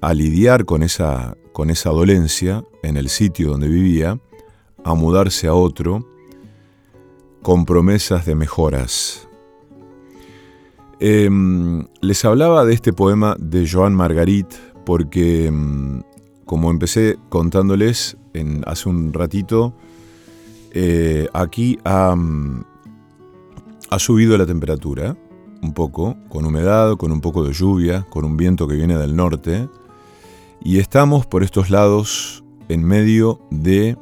a 0.00 0.14
lidiar 0.14 0.64
con 0.64 0.82
esa, 0.82 1.36
con 1.52 1.70
esa 1.70 1.90
dolencia 1.90 2.64
en 2.82 2.96
el 2.96 3.08
sitio 3.08 3.50
donde 3.50 3.68
vivía, 3.68 4.18
a 4.84 4.94
mudarse 4.94 5.46
a 5.46 5.54
otro 5.54 6.06
con 7.42 7.64
promesas 7.64 8.26
de 8.26 8.34
mejoras. 8.34 9.28
Em, 10.98 11.86
les 12.02 12.24
hablaba 12.24 12.64
de 12.64 12.74
este 12.74 12.92
poema 12.92 13.34
de 13.38 13.66
Joan 13.66 13.94
Margarit, 13.94 14.48
porque 14.90 15.48
mm, 15.48 16.00
como 16.46 16.68
empecé 16.68 17.16
contándoles 17.28 18.16
en, 18.34 18.64
hace 18.66 18.88
un 18.88 19.12
ratito, 19.12 19.72
eh, 20.72 21.28
aquí 21.32 21.78
ha, 21.84 22.16
ha 23.88 23.98
subido 24.00 24.36
la 24.36 24.46
temperatura 24.46 25.16
un 25.62 25.74
poco, 25.74 26.16
con 26.28 26.44
humedad, 26.44 26.96
con 26.96 27.12
un 27.12 27.20
poco 27.20 27.44
de 27.44 27.52
lluvia, 27.52 28.04
con 28.10 28.24
un 28.24 28.36
viento 28.36 28.66
que 28.66 28.74
viene 28.74 28.98
del 28.98 29.14
norte, 29.14 29.68
y 30.60 30.80
estamos 30.80 31.24
por 31.24 31.44
estos 31.44 31.70
lados 31.70 32.42
en 32.68 32.82
medio 32.82 33.38
de 33.52 33.96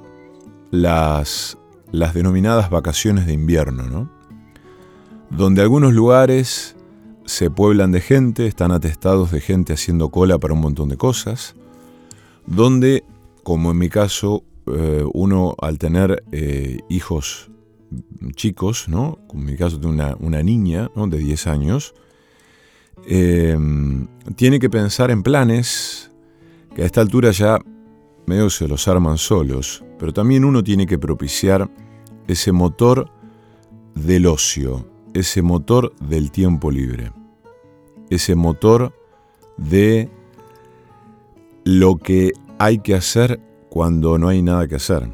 las, 0.70 1.58
las 1.92 2.14
denominadas 2.14 2.70
vacaciones 2.70 3.26
de 3.26 3.34
invierno, 3.34 3.82
¿no? 3.82 4.08
donde 5.28 5.60
algunos 5.60 5.92
lugares 5.92 6.77
se 7.28 7.50
pueblan 7.50 7.92
de 7.92 8.00
gente, 8.00 8.46
están 8.46 8.72
atestados 8.72 9.30
de 9.30 9.42
gente 9.42 9.74
haciendo 9.74 10.08
cola 10.08 10.38
para 10.38 10.54
un 10.54 10.62
montón 10.62 10.88
de 10.88 10.96
cosas, 10.96 11.54
donde, 12.46 13.04
como 13.42 13.70
en 13.70 13.76
mi 13.76 13.90
caso, 13.90 14.44
eh, 14.66 15.04
uno 15.12 15.54
al 15.60 15.76
tener 15.76 16.24
eh, 16.32 16.78
hijos 16.88 17.50
chicos, 18.34 18.88
¿no? 18.88 19.18
Como 19.26 19.42
en 19.42 19.50
mi 19.50 19.56
caso 19.58 19.78
tengo 19.78 19.92
una, 19.92 20.16
una 20.20 20.42
niña 20.42 20.90
de 20.96 21.18
10 21.18 21.46
años, 21.48 21.94
em, 23.06 24.08
tiene 24.34 24.58
que 24.58 24.70
pensar 24.70 25.10
en 25.10 25.22
planes 25.22 26.10
que 26.74 26.82
a 26.82 26.86
esta 26.86 27.02
altura 27.02 27.30
ya 27.30 27.58
medio 28.24 28.48
se 28.48 28.66
los 28.66 28.88
arman 28.88 29.18
solos, 29.18 29.84
pero 29.98 30.14
también 30.14 30.46
uno 30.46 30.64
tiene 30.64 30.86
que 30.86 30.98
propiciar 30.98 31.70
ese 32.26 32.52
motor 32.52 33.10
del 33.94 34.26
ocio, 34.26 34.86
ese 35.18 35.42
motor 35.42 35.92
del 36.00 36.30
tiempo 36.30 36.70
libre, 36.70 37.10
ese 38.08 38.36
motor 38.36 38.92
de 39.56 40.08
lo 41.64 41.96
que 41.96 42.32
hay 42.60 42.78
que 42.78 42.94
hacer 42.94 43.40
cuando 43.68 44.16
no 44.16 44.28
hay 44.28 44.42
nada 44.42 44.68
que 44.68 44.76
hacer. 44.76 45.10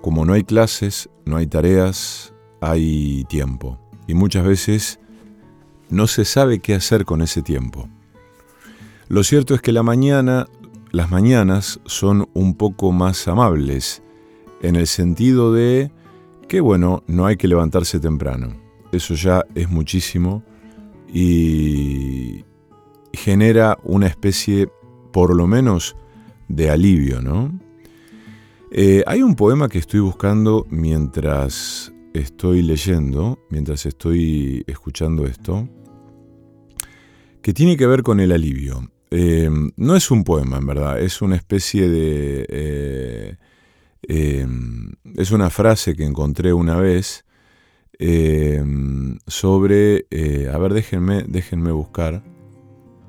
Como 0.00 0.24
no 0.24 0.34
hay 0.34 0.44
clases, 0.44 1.08
no 1.24 1.38
hay 1.38 1.48
tareas, 1.48 2.32
hay 2.60 3.24
tiempo. 3.24 3.80
Y 4.06 4.14
muchas 4.14 4.46
veces 4.46 5.00
no 5.90 6.06
se 6.06 6.24
sabe 6.24 6.60
qué 6.60 6.74
hacer 6.74 7.04
con 7.04 7.20
ese 7.20 7.42
tiempo. 7.42 7.88
Lo 9.08 9.24
cierto 9.24 9.56
es 9.56 9.60
que 9.60 9.72
la 9.72 9.82
mañana, 9.82 10.46
las 10.92 11.10
mañanas 11.10 11.80
son 11.84 12.28
un 12.32 12.54
poco 12.54 12.92
más 12.92 13.26
amables, 13.26 14.04
en 14.62 14.76
el 14.76 14.86
sentido 14.86 15.52
de 15.52 15.90
que, 16.46 16.60
bueno, 16.60 17.02
no 17.08 17.26
hay 17.26 17.36
que 17.36 17.48
levantarse 17.48 17.98
temprano. 17.98 18.65
Eso 18.96 19.14
ya 19.14 19.44
es 19.54 19.68
muchísimo 19.68 20.42
y 21.12 22.46
genera 23.12 23.78
una 23.84 24.06
especie, 24.06 24.68
por 25.12 25.36
lo 25.36 25.46
menos, 25.46 25.96
de 26.48 26.70
alivio, 26.70 27.20
¿no? 27.20 27.58
Eh, 28.72 29.04
hay 29.06 29.22
un 29.22 29.36
poema 29.36 29.68
que 29.68 29.78
estoy 29.78 30.00
buscando 30.00 30.66
mientras 30.70 31.92
estoy 32.14 32.62
leyendo, 32.62 33.38
mientras 33.50 33.84
estoy 33.84 34.64
escuchando 34.66 35.26
esto, 35.26 35.68
que 37.42 37.52
tiene 37.52 37.76
que 37.76 37.86
ver 37.86 38.02
con 38.02 38.18
el 38.18 38.32
alivio. 38.32 38.90
Eh, 39.10 39.50
no 39.76 39.94
es 39.94 40.10
un 40.10 40.24
poema, 40.24 40.56
en 40.56 40.66
verdad, 40.66 41.00
es 41.02 41.20
una 41.20 41.36
especie 41.36 41.86
de... 41.88 42.46
Eh, 44.08 44.46
es 45.16 45.30
una 45.32 45.50
frase 45.50 45.94
que 45.94 46.04
encontré 46.04 46.52
una 46.52 46.76
vez 46.76 47.25
sobre... 49.26 50.06
a 50.52 50.58
ver, 50.58 50.74
déjenme, 50.74 51.24
déjenme 51.26 51.72
buscar. 51.72 52.22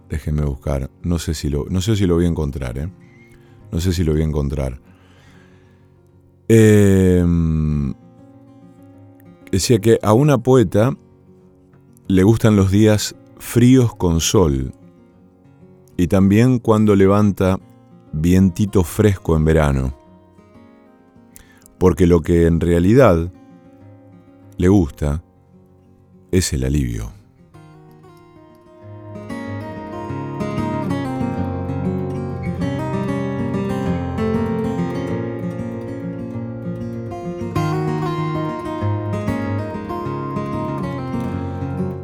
Déjenme 0.10 0.44
buscar. 0.46 0.90
No 1.04 1.20
sé 1.20 1.34
si 1.34 1.50
lo, 1.50 1.66
no 1.70 1.82
sé 1.82 1.96
si 1.96 2.06
lo 2.06 2.16
voy 2.16 2.26
a 2.26 2.30
encontrar, 2.30 2.90
No 3.72 3.80
sé 3.80 3.92
si 3.94 4.04
lo 4.04 4.14
voy 4.14 4.22
a 4.22 4.26
encontrar. 4.26 4.80
Em, 6.50 7.94
decía 9.52 9.80
que 9.80 10.00
a 10.02 10.14
una 10.14 10.38
poeta 10.38 10.96
le 12.08 12.24
gustan 12.24 12.56
los 12.56 12.72
días 12.72 13.16
fríos 13.38 13.94
con 13.96 14.22
sol 14.22 14.74
y 15.98 16.08
también 16.08 16.60
cuando 16.60 16.96
levanta 16.96 17.60
vientito 18.14 18.84
fresco 18.84 19.36
en 19.36 19.44
verano. 19.44 19.98
Porque 21.78 22.08
lo 22.08 22.22
que 22.22 22.46
en 22.46 22.62
realidad 22.62 23.32
le 24.58 24.68
gusta 24.68 25.24
es 26.32 26.52
el 26.54 26.64
alivio. 26.64 27.12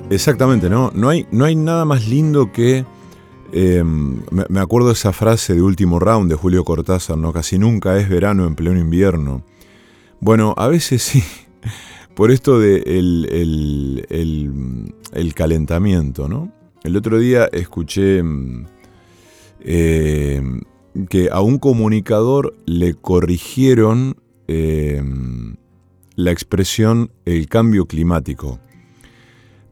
Exactamente, 0.09 0.69
¿no? 0.69 0.91
No 0.93 1.09
hay, 1.09 1.25
no 1.31 1.45
hay 1.45 1.55
nada 1.55 1.85
más 1.85 2.07
lindo 2.07 2.51
que... 2.51 2.85
Em, 3.51 4.21
me, 4.31 4.59
acuerdo 4.59 4.89
esa 4.89 5.13
frase 5.13 5.53
de 5.53 5.61
último 5.61 5.99
round 5.99 6.27
de 6.29 6.35
Julio 6.35 6.63
Cortázar, 6.63 7.17
¿no? 7.17 7.31
Casi 7.31 7.59
nunca 7.59 7.97
es 7.97 8.09
verano 8.09 8.47
en 8.47 8.55
pleno 8.55 8.79
invierno. 8.79 9.43
Bueno, 10.19 10.55
a 10.57 10.67
veces 10.67 11.03
sí, 11.03 11.23
por 12.15 12.31
esto 12.31 12.59
de 12.59 12.77
el, 12.85 14.05
el, 15.13 15.33
calentamiento, 15.33 16.27
¿no? 16.27 16.51
El 16.83 16.95
otro 16.97 17.17
día 17.17 17.49
escuché 17.51 18.19
em, 18.19 18.65
em, 19.61 20.61
que 21.09 21.29
a 21.31 21.41
un 21.41 21.57
comunicador 21.57 22.55
le 22.65 22.93
corrigieron 22.93 24.15
la 26.15 26.31
expresión 26.31 27.11
el 27.25 27.47
cambio 27.47 27.87
climático. 27.87 28.59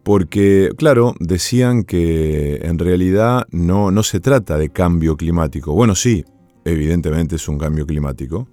Porque, 0.01 0.71
claro, 0.75 1.13
decían 1.19 1.84
que 1.84 2.56
en 2.63 2.80
realidad 2.80 3.45
no, 3.51 3.91
no 3.91 4.01
se 4.01 4.19
trata 4.19 4.58
de 4.58 4.69
cambio 4.69 5.15
climático. 5.15 5.73
Bueno, 5.73 5.93
sí, 5.93 6.25
evidentemente 6.65 7.36
es 7.36 7.47
un 7.47 7.60
cambio 7.60 7.86
climático, 7.86 8.47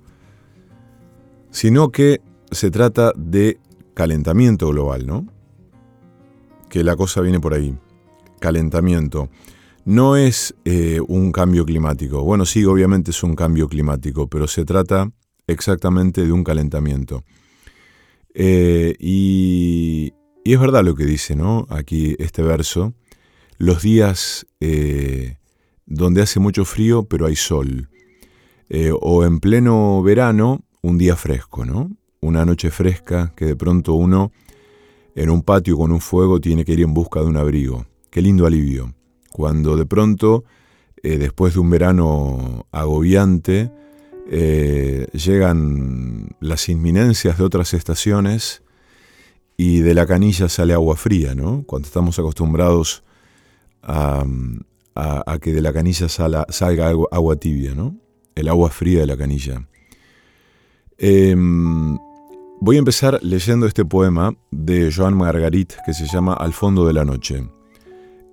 sino 1.50 1.90
que 1.90 2.20
se 2.50 2.70
trata 2.70 3.12
de 3.16 3.58
calentamiento 3.98 4.68
global, 4.68 5.08
¿no? 5.08 5.26
Que 6.70 6.84
la 6.84 6.94
cosa 6.94 7.20
viene 7.20 7.40
por 7.40 7.52
ahí. 7.52 7.76
Calentamiento. 8.38 9.28
No 9.84 10.16
es 10.16 10.54
eh, 10.64 11.00
un 11.08 11.32
cambio 11.32 11.64
climático. 11.64 12.22
Bueno, 12.22 12.46
sí, 12.46 12.64
obviamente 12.64 13.10
es 13.10 13.24
un 13.24 13.34
cambio 13.34 13.68
climático, 13.68 14.28
pero 14.28 14.46
se 14.46 14.64
trata 14.64 15.10
exactamente 15.48 16.24
de 16.24 16.30
un 16.30 16.44
calentamiento. 16.44 17.24
Eh, 18.34 18.94
y, 19.00 20.12
es 20.44 20.60
verdad 20.60 20.84
lo 20.84 20.94
que 20.94 21.04
dice, 21.04 21.34
¿no? 21.34 21.66
Aquí 21.68 22.14
este 22.20 22.42
verso. 22.42 22.94
Los 23.56 23.82
días 23.82 24.46
eh, 24.60 25.38
donde 25.86 26.22
hace 26.22 26.38
mucho 26.38 26.64
frío, 26.64 27.02
pero 27.02 27.26
hay 27.26 27.34
sol. 27.34 27.90
O 29.00 29.24
en 29.24 29.40
pleno 29.40 30.00
verano, 30.04 30.64
un 30.82 30.98
día 30.98 31.16
fresco, 31.16 31.64
¿no? 31.64 31.97
Una 32.20 32.44
noche 32.44 32.70
fresca 32.70 33.32
que 33.36 33.46
de 33.46 33.56
pronto 33.56 33.94
uno 33.94 34.32
en 35.14 35.30
un 35.30 35.42
patio 35.42 35.76
con 35.76 35.92
un 35.92 36.00
fuego 36.00 36.40
tiene 36.40 36.64
que 36.64 36.72
ir 36.72 36.82
en 36.82 36.94
busca 36.94 37.20
de 37.20 37.26
un 37.26 37.36
abrigo. 37.36 37.86
Qué 38.10 38.22
lindo 38.22 38.46
alivio. 38.46 38.94
Cuando 39.30 39.76
de 39.76 39.86
pronto, 39.86 40.44
eh, 41.02 41.18
después 41.18 41.54
de 41.54 41.60
un 41.60 41.70
verano 41.70 42.66
agobiante, 42.72 43.70
llegan 44.30 46.36
las 46.40 46.68
inminencias 46.68 47.38
de 47.38 47.44
otras 47.44 47.72
estaciones 47.72 48.62
y 49.60 49.80
de 49.80 49.92
la 49.92 50.06
canilla 50.06 50.48
sale 50.48 50.72
agua 50.72 50.96
fría, 50.96 51.34
¿no? 51.34 51.64
Cuando 51.66 51.86
estamos 51.86 52.16
acostumbrados 52.20 53.02
a, 53.82 54.24
que 55.40 55.52
de 55.52 55.60
la 55.60 55.72
canilla 55.72 56.08
salga 56.08 56.92
agua, 57.10 57.36
tibia, 57.36 57.74
¿no? 57.74 57.96
El 58.36 58.48
agua 58.48 58.70
fría 58.70 59.00
de 59.00 59.06
la 59.06 59.16
canilla. 59.16 59.66
Em, 60.96 61.98
voy 62.60 62.76
a 62.76 62.78
empezar 62.78 63.18
leyendo 63.22 63.66
este 63.66 63.84
poema 63.84 64.34
de 64.50 64.92
Joan 64.94 65.16
Margarit 65.16 65.74
que 65.84 65.94
se 65.94 66.06
llama 66.06 66.34
Al 66.34 66.52
fondo 66.52 66.86
de 66.86 66.92
la 66.92 67.04
noche. 67.04 67.48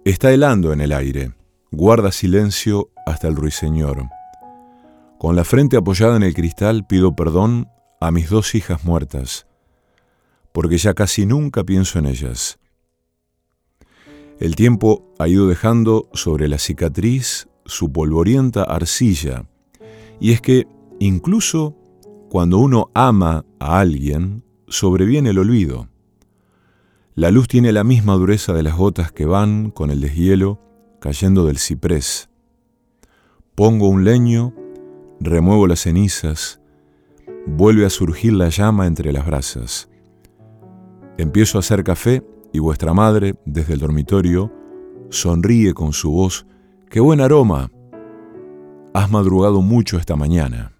Está 0.04 0.32
helando 0.32 0.74
en 0.74 0.82
el 0.82 0.92
aire, 0.92 1.34
guarda 1.72 2.12
silencio 2.12 2.90
hasta 3.06 3.28
el 3.28 3.36
ruiseñor. 3.36 4.04
Con 5.18 5.36
la 5.36 5.44
frente 5.44 5.78
apoyada 5.78 6.18
en 6.18 6.24
el 6.24 6.34
cristal 6.34 6.86
pido 6.86 7.16
perdón 7.16 7.68
a 8.02 8.12
mis 8.12 8.30
dos 8.30 8.56
hijas 8.56 8.84
muertas 8.84 9.48
porque 10.56 10.78
ya 10.78 10.94
casi 10.94 11.26
nunca 11.26 11.66
pienso 11.66 12.00
en 12.00 12.06
ellas. 12.06 12.60
El 14.40 14.56
tiempo 14.56 15.14
ha 15.20 15.28
ido 15.28 15.48
dejando 15.50 16.10
sobre 16.14 16.48
la 16.48 16.60
cicatriz 16.60 17.50
su 17.66 17.92
polvorienta 17.92 18.64
arcilla, 18.64 19.50
y 20.22 20.32
es 20.32 20.40
que 20.40 20.66
incluso 21.02 21.76
cuando 22.36 22.60
uno 22.60 22.92
ama 22.94 23.46
a 23.62 23.80
alguien, 23.80 24.44
sobreviene 24.68 25.30
el 25.30 25.40
olvido. 25.40 25.88
La 27.14 27.32
luz 27.32 27.48
tiene 27.48 27.72
la 27.72 27.86
misma 27.86 28.16
dureza 28.16 28.52
de 28.52 28.62
las 28.62 28.76
gotas 28.76 29.14
que 29.14 29.26
van 29.26 29.72
con 29.72 29.90
el 29.90 30.02
deshielo 30.02 30.60
cayendo 31.00 31.46
del 31.46 31.60
ciprés. 31.60 32.30
Pongo 33.56 33.88
un 33.88 34.04
leño, 34.04 34.54
remuevo 35.22 35.66
las 35.66 35.80
cenizas, 35.80 36.60
vuelve 37.48 37.86
a 37.86 37.90
surgir 37.90 38.34
la 38.34 38.50
llama 38.50 38.86
entre 38.86 39.14
las 39.14 39.26
brasas. 39.26 39.90
Empiezo 41.18 41.58
a 41.58 41.60
hacer 41.60 41.86
café 41.86 42.22
y 42.52 42.60
vuestra 42.60 42.94
madre, 42.94 43.36
desde 43.46 43.76
el 43.76 43.80
dormitorio, 43.80 44.52
sonríe 45.10 45.74
con 45.74 45.94
su 45.94 46.12
voz. 46.12 46.46
¡Qué 46.90 47.00
buen 47.00 47.22
aroma! 47.22 47.72
Has 48.94 49.10
madrugado 49.10 49.62
mucho 49.62 49.98
esta 49.98 50.18
mañana. 50.18 50.75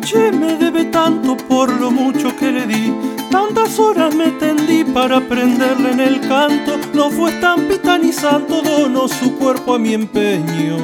Noche 0.00 0.32
me 0.32 0.56
debe 0.56 0.86
tanto 0.86 1.36
por 1.36 1.68
lo 1.78 1.90
mucho 1.90 2.34
que 2.36 2.50
le 2.50 2.66
di. 2.66 2.92
Tantas 3.30 3.78
horas 3.78 4.14
me 4.14 4.28
tendí 4.32 4.82
para 4.82 5.18
aprenderle 5.18 5.90
en 5.92 6.00
el 6.00 6.20
canto. 6.20 6.78
No 6.94 7.10
fue 7.10 7.30
estampita 7.30 7.98
ni 7.98 8.12
santo, 8.12 8.62
donó 8.62 9.08
su 9.08 9.36
cuerpo 9.36 9.74
a 9.74 9.78
mi 9.78 9.92
empeño. 9.92 10.78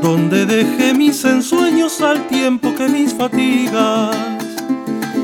Donde 0.00 0.46
dejé 0.46 0.94
mis 0.94 1.24
ensueños 1.24 2.00
al 2.00 2.26
tiempo 2.28 2.74
que 2.74 2.88
mis 2.88 3.12
fatigas. 3.12 4.16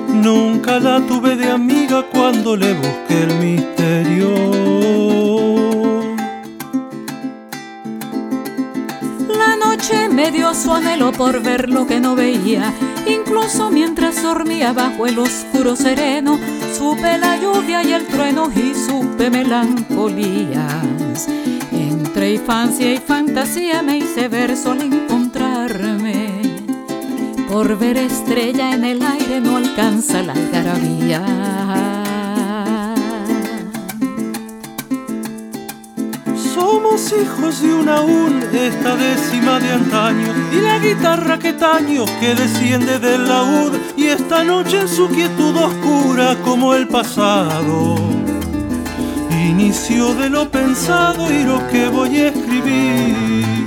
Nunca 0.08 0.80
la 0.80 1.00
tuve 1.06 1.36
de 1.36 1.50
amiga 1.50 2.04
cuando 2.12 2.56
le 2.56 2.74
busqué 2.74 3.22
el 3.22 3.34
misterio. 3.38 5.09
Noche 9.90 10.08
me 10.08 10.30
dio 10.30 10.54
su 10.54 10.72
anhelo 10.72 11.12
por 11.12 11.42
ver 11.42 11.68
lo 11.68 11.86
que 11.86 12.00
no 12.00 12.14
veía. 12.14 12.72
Incluso 13.06 13.70
mientras 13.70 14.22
dormía 14.22 14.72
bajo 14.72 15.06
el 15.06 15.18
oscuro 15.18 15.76
sereno, 15.76 16.38
supe 16.76 17.18
la 17.18 17.36
lluvia 17.36 17.82
y 17.82 17.92
el 17.92 18.06
trueno 18.06 18.50
y 18.54 18.74
supe 18.74 19.30
melancolías. 19.30 21.28
Entre 21.72 22.34
infancia 22.34 22.92
y 22.92 22.98
fantasía 22.98 23.82
me 23.82 23.98
hice 23.98 24.28
verso 24.28 24.72
al 24.72 24.82
encontrarme. 24.82 26.40
Por 27.48 27.78
ver 27.78 27.96
estrella 27.96 28.72
en 28.72 28.84
el 28.84 29.02
aire 29.02 29.40
no 29.40 29.56
alcanza 29.56 30.22
la 30.22 30.32
algarabía. 30.32 31.99
Somos 36.70 37.12
hijos 37.12 37.62
de 37.62 37.74
una 37.74 38.00
un 38.00 38.44
esta 38.54 38.94
décima 38.94 39.58
de 39.58 39.72
antaño. 39.72 40.28
Y 40.52 40.60
la 40.60 40.78
guitarra 40.78 41.36
que 41.36 41.52
taño 41.52 42.04
que 42.20 42.32
desciende 42.36 43.00
del 43.00 43.26
laúd 43.26 43.72
y 43.96 44.06
esta 44.06 44.44
noche 44.44 44.78
en 44.78 44.88
su 44.88 45.08
quietud 45.08 45.56
oscura 45.56 46.36
como 46.44 46.74
el 46.74 46.86
pasado. 46.86 47.96
Inicio 49.32 50.14
de 50.14 50.30
lo 50.30 50.48
pensado 50.48 51.32
y 51.32 51.42
lo 51.42 51.58
que 51.70 51.88
voy 51.88 52.18
a 52.18 52.28
escribir. 52.28 53.66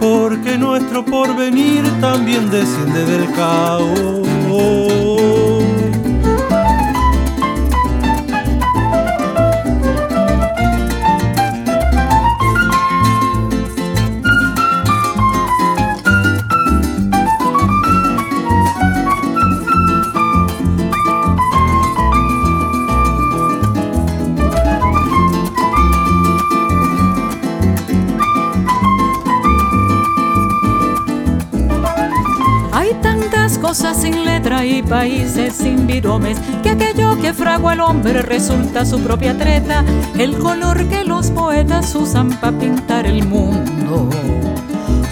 Porque 0.00 0.56
nuestro 0.56 1.04
porvenir 1.04 1.84
también 2.00 2.50
desciende 2.50 3.04
del 3.04 3.30
caos 3.32 5.01
sin 33.74 34.26
letra 34.26 34.66
y 34.66 34.82
países 34.82 35.54
sin 35.54 35.86
viromes, 35.86 36.36
que 36.62 36.70
aquello 36.70 37.16
que 37.18 37.32
fragua 37.32 37.72
el 37.72 37.80
hombre 37.80 38.20
resulta 38.20 38.84
su 38.84 39.00
propia 39.00 39.36
treta, 39.38 39.82
el 40.18 40.36
color 40.36 40.86
que 40.88 41.04
los 41.04 41.30
poetas 41.30 41.94
usan 41.94 42.28
para 42.38 42.58
pintar 42.58 43.06
el 43.06 43.24
mundo. 43.24 44.10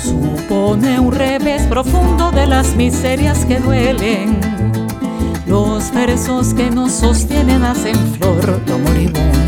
Supone 0.02 1.00
un 1.00 1.12
revés 1.12 1.62
profundo 1.62 2.30
de 2.32 2.46
las 2.46 2.74
miserias 2.76 3.46
que 3.46 3.60
duelen. 3.60 4.38
Los 5.46 5.90
versos 5.94 6.52
que 6.52 6.70
nos 6.70 6.92
sostienen 6.92 7.64
hacen 7.64 7.96
flor 8.14 8.60
lo 8.66 8.78
moribundo. 8.78 9.40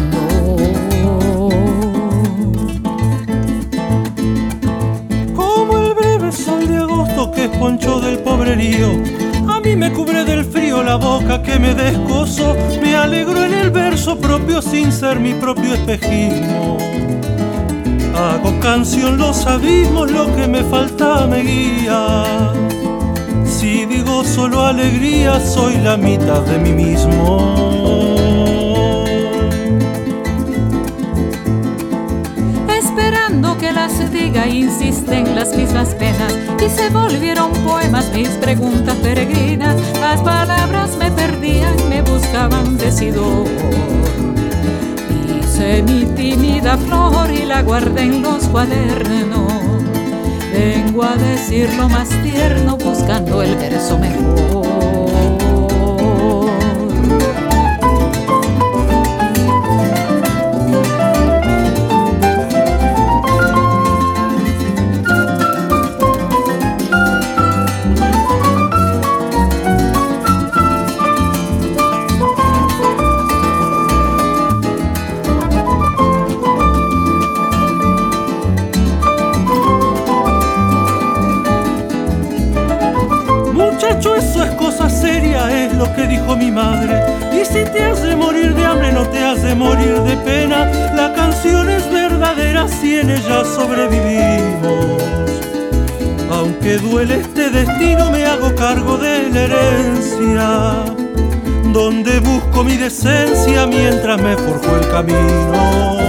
que 7.31 7.45
es 7.45 7.51
poncho 7.57 8.02
A 8.43 9.61
mí 9.61 9.77
me 9.77 9.93
cubre 9.93 10.25
del 10.25 10.45
frío 10.45 10.83
la 10.83 10.97
boca 10.97 11.41
que 11.45 11.61
me 11.61 11.75
descoso. 11.75 12.57
Me 12.83 12.97
alegro 12.97 13.45
en 13.45 13.55
el 13.55 13.71
verso 13.71 14.19
propio 14.19 14.61
sin 14.61 14.91
ser 14.91 15.21
mi 15.21 15.33
propio 15.35 15.75
espejismo. 15.75 16.77
Hago 18.17 18.59
canción 18.59 19.17
los 19.17 19.47
abismos, 19.47 20.11
lo 20.11 20.35
que 20.35 20.49
me 20.49 20.65
falta 20.65 21.25
me 21.29 21.43
guía. 21.43 22.25
Si 23.45 23.87
digo 23.87 24.25
solo 24.25 24.67
alegría, 24.67 25.39
soy 25.39 25.77
la 25.79 25.97
mitad 25.97 26.41
de 26.41 26.59
mí 26.59 26.73
mismo. 26.73 28.12
Diga 34.11 34.47
insisten 34.49 35.35
las 35.35 35.57
mismas 35.57 35.95
penas 35.95 36.35
y 36.65 36.69
se 36.69 36.91
volvieron 36.91 37.53
poemas 37.65 38.11
mis 38.13 38.29
preguntas 38.29 38.97
peregrinas. 38.97 39.77
Las 40.01 40.21
palabras 40.23 40.97
me 40.97 41.11
perdían, 41.11 41.77
me 41.89 42.03
buscaban 42.03 42.77
decidor. 42.79 43.47
Hice 45.41 45.83
mi 45.83 46.05
tímida 46.15 46.77
flor 46.79 47.31
y 47.31 47.45
la 47.45 47.63
guardé 47.63 48.03
en 48.03 48.23
los 48.23 48.49
cuadernos. 48.49 49.53
Vengo 50.53 51.05
a 51.05 51.17
decir 51.17 51.73
lo 51.75 51.89
más 51.89 52.09
tierno 52.23 52.77
buscando 52.77 53.43
el 53.43 53.57
verso 53.57 53.99
mejor. 53.99 54.72
Sobrevivimos. 93.47 95.03
Aunque 96.31 96.79
duele 96.79 97.21
este 97.21 97.51
destino, 97.51 98.11
me 98.11 98.25
hago 98.25 98.55
cargo 98.55 98.97
de 98.99 99.31
la 99.31 99.41
herencia. 99.41 100.85
Donde 101.73 102.21
busco 102.21 102.65
mi 102.65 102.77
decencia 102.77 103.67
mientras 103.67 104.21
me 104.21 104.37
forjo 104.37 104.77
el 104.77 104.89
camino. 104.89 106.03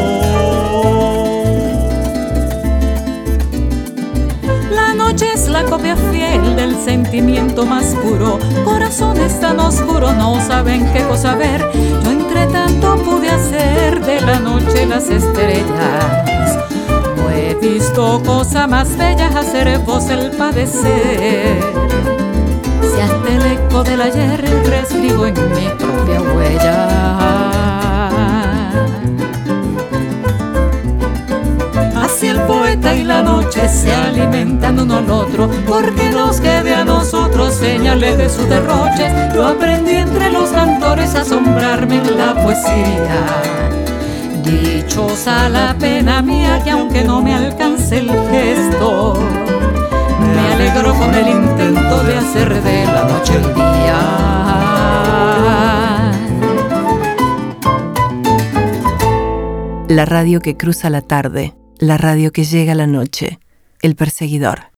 es 5.21 5.47
la 5.47 5.63
copia 5.65 5.95
fiel 5.95 6.55
del 6.55 6.75
sentimiento 6.75 7.65
más 7.65 7.95
puro. 7.95 8.39
Corazones 8.63 9.39
tan 9.39 9.59
oscuros 9.59 10.15
no 10.15 10.39
saben 10.45 10.91
qué 10.91 11.03
cosa 11.03 11.35
ver. 11.35 11.61
Yo 12.03 12.11
entre 12.11 12.47
tanto 12.47 12.97
pude 13.03 13.29
hacer 13.29 14.03
de 14.03 14.21
la 14.21 14.39
noche 14.39 14.85
las 14.85 15.09
estrellas. 15.09 16.72
He 17.53 17.55
visto 17.55 18.19
cosa 18.25 18.65
más 18.65 18.97
bella 18.97 19.27
hacer 19.27 19.77
vos 19.85 20.09
el 20.09 20.31
padecer. 20.31 21.59
Si 22.81 22.99
hasta 22.99 23.29
el 23.29 23.45
eco 23.45 23.83
del 23.83 24.01
ayer 24.01 24.43
reescribo 24.65 25.27
en 25.27 25.35
mi 25.35 25.67
propia 25.77 26.21
huella. 26.21 27.53
el 32.27 32.39
poeta 32.43 32.95
y 32.95 33.03
la 33.03 33.21
noche 33.21 33.67
se 33.67 33.93
alimentan 33.93 34.79
uno 34.79 34.97
al 34.97 35.11
otro, 35.11 35.49
porque 35.67 36.09
nos 36.09 36.39
quede 36.39 36.73
a 36.73 36.85
nosotros 36.85 37.53
señales 37.53 38.17
de 38.17 38.29
su 38.29 38.45
derroche. 38.45 39.11
Yo 39.35 39.45
aprendí 39.45 39.95
entre 39.95 40.31
los 40.31 40.49
cantores 40.49 41.15
a 41.15 41.21
asombrarme 41.21 41.97
en 41.97 42.17
la 42.17 42.33
poesía. 42.33 43.92
Dichosa 44.43 45.47
la 45.49 45.75
pena 45.77 46.21
mía 46.21 46.61
que 46.63 46.71
aunque 46.71 47.03
no 47.03 47.21
me 47.21 47.33
alcance 47.33 47.99
el 47.99 48.09
gesto, 48.09 49.15
me 50.19 50.53
alegro 50.53 50.93
con 50.95 51.13
el 51.15 51.27
intento 51.29 52.03
de 52.03 52.17
hacer 52.17 52.61
de 52.61 52.85
la 52.85 53.05
noche 53.05 53.35
el 53.35 53.53
día. 53.53 54.23
La 59.87 60.05
radio 60.05 60.39
que 60.41 60.57
cruza 60.57 60.89
la 60.89 61.01
tarde, 61.01 61.53
la 61.77 61.97
radio 61.97 62.31
que 62.31 62.43
llega 62.43 62.75
la 62.75 62.87
noche, 62.87 63.39
el 63.81 63.95
perseguidor. 63.95 64.72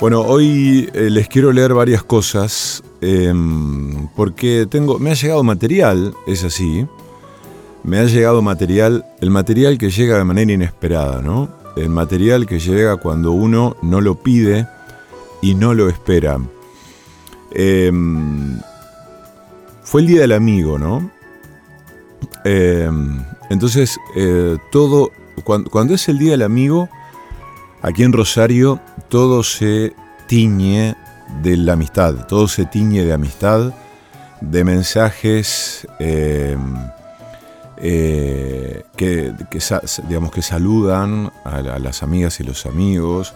Bueno, 0.00 0.20
hoy 0.20 0.88
eh, 0.94 1.10
les 1.10 1.26
quiero 1.26 1.50
leer 1.50 1.74
varias 1.74 2.04
cosas 2.04 2.84
em, 3.00 4.06
porque 4.14 4.68
tengo, 4.70 5.00
me 5.00 5.10
ha 5.10 5.14
llegado 5.14 5.42
material, 5.42 6.14
es 6.28 6.44
así, 6.44 6.86
me 7.82 7.98
ha 7.98 8.04
llegado 8.04 8.40
material, 8.40 9.04
el 9.20 9.30
material 9.30 9.76
que 9.76 9.90
llega 9.90 10.16
de 10.16 10.22
manera 10.22 10.52
inesperada, 10.52 11.20
¿no? 11.20 11.48
El 11.76 11.90
material 11.90 12.46
que 12.46 12.60
llega 12.60 12.98
cuando 12.98 13.32
uno 13.32 13.76
no 13.82 14.00
lo 14.00 14.22
pide 14.22 14.68
y 15.42 15.56
no 15.56 15.74
lo 15.74 15.88
espera. 15.88 16.38
Em, 17.50 18.60
fue 19.82 20.02
el 20.02 20.06
Día 20.06 20.20
del 20.20 20.32
Amigo, 20.32 20.78
¿no? 20.78 21.10
Em, 22.44 23.20
entonces, 23.50 23.98
eh, 24.14 24.58
todo, 24.70 25.10
cuando 25.44 25.94
es 25.94 26.08
el 26.08 26.18
Día 26.20 26.32
del 26.32 26.42
Amigo, 26.42 26.88
Aquí 27.82 28.02
en 28.02 28.12
Rosario 28.12 28.80
todo 29.08 29.42
se 29.42 29.94
tiñe 30.26 30.96
de 31.42 31.56
la 31.56 31.74
amistad, 31.74 32.26
todo 32.26 32.48
se 32.48 32.64
tiñe 32.64 33.04
de 33.04 33.12
amistad, 33.12 33.72
de 34.40 34.64
mensajes 34.64 35.86
em, 35.98 36.76
eh, 37.78 38.84
que, 38.96 39.34
digamos, 40.08 40.32
que 40.32 40.42
saludan 40.42 41.32
a, 41.44 41.60
las 41.60 42.02
amigas 42.02 42.40
y 42.40 42.44
los 42.44 42.66
amigos, 42.66 43.34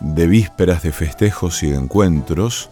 de 0.00 0.26
vísperas 0.26 0.82
de 0.82 0.92
festejos 0.92 1.62
y 1.62 1.70
de 1.70 1.76
encuentros, 1.76 2.70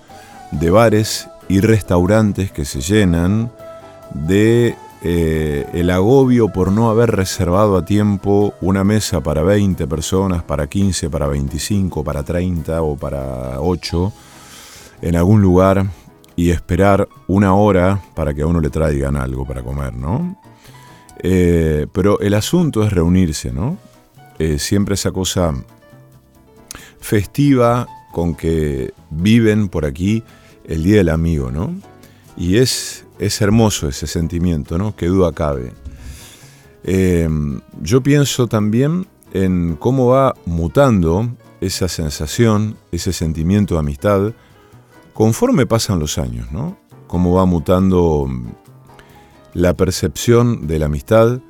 de 0.53 0.71
bares 0.71 1.29
y 1.49 1.61
restaurantes 1.61 2.53
que 2.53 2.65
se 2.65 2.81
llenan, 2.81 3.51
de 4.13 4.77
eh, 5.09 5.65
el 5.73 5.91
agobio 5.91 6.49
por 6.49 6.73
no 6.73 6.91
haber 6.91 7.13
reservado 7.13 7.77
a 7.77 7.85
tiempo 7.85 8.55
una 8.61 8.83
mesa 8.83 9.23
para 9.23 9.45
20 9.45 9.87
personas, 9.87 10.43
para 10.43 10.67
15, 10.67 11.09
para 11.11 11.29
25, 11.29 12.03
para 12.03 12.25
30 12.25 12.83
o 12.83 12.97
para 12.97 13.61
8 13.61 14.13
en 15.03 15.15
algún 15.15 15.43
lugar 15.43 15.87
y 16.35 16.51
esperar 16.51 17.07
una 17.29 17.55
hora 17.55 18.03
para 18.17 18.35
que 18.35 18.43
a 18.43 18.49
uno 18.49 18.61
le 18.61 18.69
traigan 18.69 19.15
algo 19.15 19.47
para 19.47 19.63
comer, 19.63 19.95
¿no? 19.95 20.43
Eh, 21.21 21.87
pero 21.93 22.19
el 22.19 22.35
asunto 22.35 22.83
es 22.83 22.93
reunirse, 22.93 23.53
¿no? 23.53 23.79
Eh, 24.41 24.59
siempre 24.59 24.97
esa 24.97 25.13
cosa 25.13 25.55
festiva 26.99 27.87
con 28.11 28.35
que 28.35 28.93
viven 29.11 29.69
por 29.69 29.85
aquí 29.85 30.25
el 30.65 30.83
Día 30.83 30.97
del 30.97 31.11
Amigo, 31.11 31.53
¿no? 31.53 31.73
Y 32.37 32.57
es 32.57 33.06
es 33.19 33.41
hermoso 33.41 33.89
ese 33.89 34.07
sentimiento, 34.07 34.79
¿no? 34.79 34.95
Que 34.97 35.07
duda 35.07 35.33
cabe. 35.33 35.73
Eh, 36.85 37.29
yo 37.83 38.03
pienso 38.03 38.47
también 38.47 39.07
en 39.33 39.77
cómo 39.77 40.07
va 40.07 40.35
mutando 40.45 41.29
esa 41.61 41.89
sensación, 41.89 42.77
ese 42.93 43.13
sentimiento 43.13 43.75
de 43.75 43.81
amistad, 43.81 44.33
conforme 45.15 45.67
pasan 45.67 45.99
los 45.99 46.19
años, 46.19 46.53
¿no? 46.53 46.79
Cómo 47.07 47.35
va 47.35 47.47
mutando 47.47 48.29
la 49.55 49.75
percepción 49.75 50.67
de 50.67 50.79
la 50.79 50.87
amistad 50.87 51.41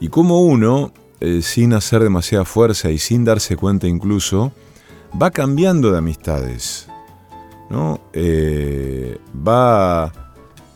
y 0.00 0.08
cómo 0.08 0.42
uno, 0.42 0.92
eh, 1.20 1.42
sin 1.42 1.72
hacer 1.72 2.02
demasiada 2.02 2.44
fuerza 2.44 2.90
y 2.90 2.98
sin 2.98 3.24
darse 3.24 3.56
cuenta 3.56 3.86
incluso, 3.86 4.52
va 5.20 5.30
cambiando 5.30 5.90
de 5.90 5.98
amistades, 5.98 6.88
¿no? 7.70 8.00
Eh, 8.12 9.18
va 9.34 10.27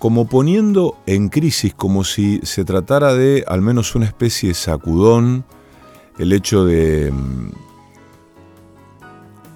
como 0.02 0.26
poniendo 0.26 0.98
en 1.06 1.28
crisis, 1.28 1.74
como 1.74 2.02
si 2.02 2.40
se 2.42 2.64
tratara 2.64 3.14
de 3.14 3.44
al 3.46 3.62
menos 3.62 3.94
una 3.94 4.04
especie 4.04 4.48
de 4.48 4.54
sacudón, 4.56 5.44
el 6.18 6.32
hecho 6.32 6.64
de, 6.64 7.12
mm, 7.12 7.50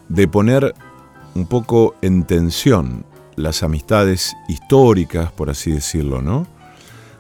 de 0.09 0.29
poner 0.29 0.73
un 1.35 1.47
poco 1.47 1.97
en 2.01 2.23
tensión 2.23 3.05
las 3.35 3.65
amistades 3.65 4.37
históricas, 4.49 5.33
por 5.33 5.51
así 5.51 5.73
decirlo, 5.73 6.23
¿no? 6.23 6.47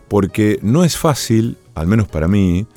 Porque 0.06 0.60
no 0.62 0.84
es 0.84 0.96
fácil, 0.96 1.58
al 1.74 1.88
menos 1.88 2.06
para 2.06 2.28
mí, 2.28 2.68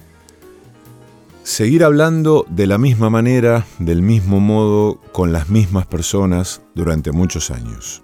seguir 1.44 1.84
hablando 1.84 2.48
de 2.50 2.66
la 2.66 2.80
misma 2.80 3.12
manera, 3.12 3.68
del 3.78 4.02
mismo 4.02 4.40
modo, 4.40 4.96
con 5.12 5.32
las 5.32 5.50
mismas 5.50 5.86
personas 5.86 6.64
durante 6.74 7.12
muchos 7.12 7.52
años. 7.52 8.02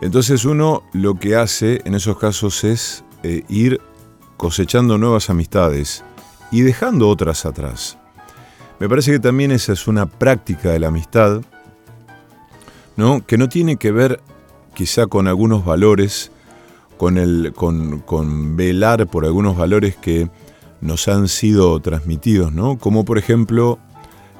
Entonces 0.00 0.44
uno 0.44 0.82
lo 0.92 1.18
que 1.18 1.36
hace 1.36 1.82
en 1.84 1.94
esos 1.94 2.18
casos 2.18 2.64
es 2.64 3.04
eh, 3.22 3.44
ir 3.48 3.80
cosechando 4.36 4.96
nuevas 4.96 5.28
amistades 5.28 6.02
y 6.50 6.62
dejando 6.62 7.08
otras 7.08 7.44
atrás. 7.44 7.98
Me 8.78 8.88
parece 8.88 9.12
que 9.12 9.20
también 9.20 9.52
esa 9.52 9.74
es 9.74 9.86
una 9.86 10.06
práctica 10.06 10.70
de 10.70 10.78
la 10.78 10.88
amistad, 10.88 11.42
¿no? 12.96 13.24
que 13.26 13.36
no 13.36 13.50
tiene 13.50 13.76
que 13.76 13.92
ver 13.92 14.22
quizá 14.72 15.06
con 15.06 15.28
algunos 15.28 15.66
valores, 15.66 16.32
con, 16.96 17.18
el, 17.18 17.52
con, 17.54 18.00
con 18.00 18.56
velar 18.56 19.06
por 19.06 19.26
algunos 19.26 19.56
valores 19.56 19.96
que 19.96 20.30
nos 20.80 21.08
han 21.08 21.28
sido 21.28 21.78
transmitidos, 21.80 22.52
¿no? 22.52 22.78
como 22.78 23.04
por 23.04 23.18
ejemplo 23.18 23.78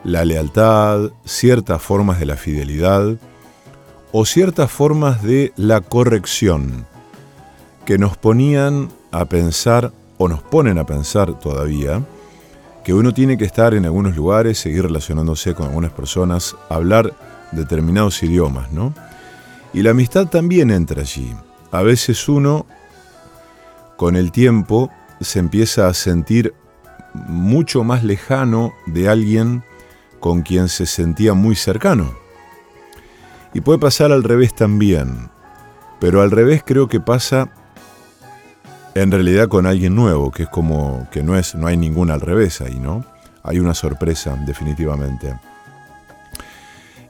la 0.04 0.24
lealtad, 0.24 1.10
ciertas 1.26 1.82
formas 1.82 2.18
de 2.18 2.24
la 2.24 2.36
fidelidad, 2.36 3.18
o 4.12 4.24
ciertas 4.24 4.70
formas 4.70 5.22
de 5.22 5.52
la 5.56 5.80
corrección 5.80 6.86
que 7.84 7.98
nos 7.98 8.16
ponían 8.16 8.88
a 9.10 9.24
pensar 9.24 9.92
o 10.18 10.28
nos 10.28 10.42
ponen 10.42 10.78
a 10.78 10.86
pensar 10.86 11.38
todavía 11.38 12.02
que 12.84 12.94
uno 12.94 13.12
tiene 13.12 13.36
que 13.36 13.44
estar 13.44 13.74
en 13.74 13.84
algunos 13.84 14.16
lugares, 14.16 14.58
seguir 14.58 14.82
relacionándose 14.84 15.54
con 15.54 15.66
algunas 15.66 15.92
personas, 15.92 16.56
hablar 16.68 17.14
determinados 17.52 18.22
idiomas, 18.22 18.72
¿no? 18.72 18.94
Y 19.72 19.82
la 19.82 19.90
amistad 19.90 20.26
también 20.26 20.70
entra 20.70 21.02
allí. 21.02 21.34
A 21.70 21.82
veces 21.82 22.28
uno, 22.28 22.66
con 23.96 24.16
el 24.16 24.32
tiempo, 24.32 24.90
se 25.20 25.38
empieza 25.38 25.88
a 25.88 25.94
sentir 25.94 26.54
mucho 27.14 27.84
más 27.84 28.02
lejano 28.02 28.72
de 28.86 29.08
alguien 29.08 29.62
con 30.18 30.42
quien 30.42 30.68
se 30.68 30.86
sentía 30.86 31.34
muy 31.34 31.54
cercano. 31.54 32.14
Y 33.52 33.60
puede 33.60 33.78
pasar 33.78 34.12
al 34.12 34.22
revés 34.22 34.54
también. 34.54 35.30
Pero 36.00 36.22
al 36.22 36.30
revés 36.30 36.62
creo 36.64 36.88
que 36.88 37.00
pasa 37.00 37.50
en 38.94 39.10
realidad 39.10 39.48
con 39.48 39.66
alguien 39.66 39.94
nuevo, 39.94 40.30
que 40.30 40.44
es 40.44 40.48
como 40.48 41.08
que 41.10 41.22
no 41.22 41.36
es 41.36 41.54
no 41.54 41.66
hay 41.66 41.76
ningún 41.76 42.10
al 42.10 42.20
revés 42.20 42.60
ahí, 42.60 42.78
¿no? 42.78 43.04
Hay 43.42 43.58
una 43.58 43.74
sorpresa 43.74 44.36
definitivamente. 44.46 45.34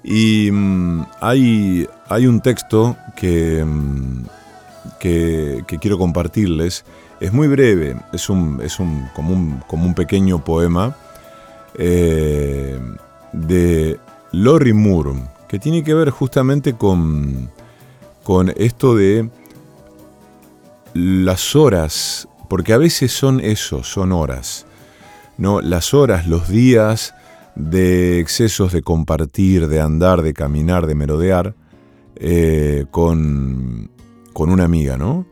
Y 0.02 0.50
mm, 0.50 1.06
hay, 1.20 1.86
hay 2.08 2.26
un 2.26 2.40
texto 2.40 2.96
que, 3.16 3.64
mm, 3.64 4.24
que, 4.98 5.64
quiero 5.80 5.98
compartirles. 5.98 6.84
Es 7.20 7.32
muy 7.32 7.48
breve, 7.48 7.96
es, 8.12 8.30
un, 8.30 8.60
es 8.62 8.80
un, 8.80 9.08
como, 9.14 9.34
un, 9.34 9.62
como 9.66 9.84
un 9.84 9.94
pequeño 9.94 10.42
poema 10.42 10.96
eh, 11.74 12.80
de 13.32 14.00
Lori 14.32 14.72
Moore, 14.72 15.12
que 15.50 15.58
tiene 15.58 15.82
que 15.82 15.94
ver 15.94 16.10
justamente 16.10 16.74
con, 16.74 17.50
con 18.22 18.52
esto 18.56 18.94
de 18.94 19.28
las 20.94 21.56
horas, 21.56 22.28
porque 22.48 22.72
a 22.72 22.78
veces 22.78 23.10
son 23.10 23.40
eso, 23.40 23.82
son 23.82 24.12
horas. 24.12 24.64
¿no? 25.38 25.60
Las 25.60 25.92
horas, 25.92 26.28
los 26.28 26.48
días 26.48 27.14
de 27.56 28.20
excesos 28.20 28.72
de 28.72 28.82
compartir, 28.82 29.66
de 29.66 29.80
andar, 29.80 30.22
de 30.22 30.34
caminar, 30.34 30.86
de 30.86 30.94
merodear 30.94 31.56
eh, 32.14 32.84
con, 32.92 33.90
con, 34.32 34.50
una 34.50 34.62
amiga, 34.62 34.96
¿no? 34.96 35.26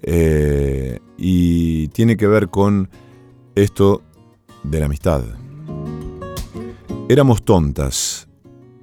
Eh, 0.00 1.00
y 1.18 1.88
tiene 1.88 2.16
que 2.16 2.28
ver 2.28 2.50
con 2.50 2.88
esto 3.56 4.02
de 4.62 4.78
la 4.78 4.86
amistad. 4.86 5.24
Éramos 7.08 7.44
tontas, 7.44 8.15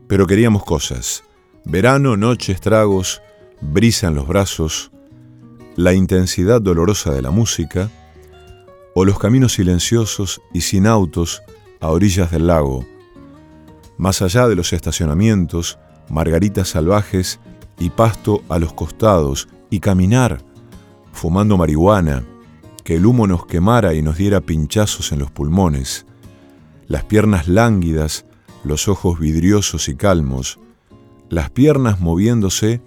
pero 0.07 0.27
queríamos 0.27 0.63
cosas. 0.63 1.23
Verano, 1.65 2.17
noches, 2.17 2.59
tragos, 2.61 3.21
brisa 3.61 4.07
en 4.07 4.15
los 4.15 4.27
brazos, 4.27 4.91
la 5.75 5.93
intensidad 5.93 6.61
dolorosa 6.61 7.13
de 7.13 7.21
la 7.21 7.31
música, 7.31 7.89
o 8.95 9.05
los 9.05 9.17
caminos 9.17 9.53
silenciosos 9.53 10.41
y 10.53 10.61
sin 10.61 10.85
autos 10.85 11.41
a 11.79 11.89
orillas 11.89 12.31
del 12.31 12.47
lago, 12.47 12.85
más 13.97 14.21
allá 14.21 14.47
de 14.47 14.55
los 14.55 14.73
estacionamientos, 14.73 15.79
margaritas 16.09 16.69
salvajes 16.69 17.39
y 17.79 17.89
pasto 17.89 18.43
a 18.49 18.59
los 18.59 18.73
costados, 18.73 19.47
y 19.69 19.79
caminar, 19.79 20.43
fumando 21.11 21.57
marihuana, 21.57 22.23
que 22.83 22.97
el 22.97 23.05
humo 23.07 23.25
nos 23.25 23.47
quemara 23.47 23.95
y 23.95 24.03
nos 24.03 24.17
diera 24.17 24.41
pinchazos 24.41 25.11
en 25.11 25.19
los 25.19 25.31
pulmones, 25.31 26.05
las 26.87 27.05
piernas 27.05 27.47
lánguidas, 27.47 28.25
los 28.63 28.87
ojos 28.87 29.19
vidriosos 29.19 29.89
y 29.89 29.95
calmos, 29.95 30.59
las 31.29 31.49
piernas 31.49 31.99
moviéndose 31.99 32.81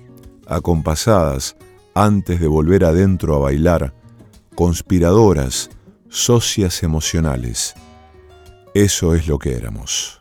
acompasadas 0.47 1.57
antes 1.95 2.41
de 2.41 2.47
volver 2.47 2.85
adentro 2.85 3.35
a 3.35 3.39
bailar, 3.39 3.95
conspiradoras, 4.55 5.71
socias 6.09 6.83
emocionales. 6.83 7.75
Eso 8.75 9.15
es 9.15 9.27
lo 9.27 9.39
que 9.39 9.55
éramos. 9.55 10.21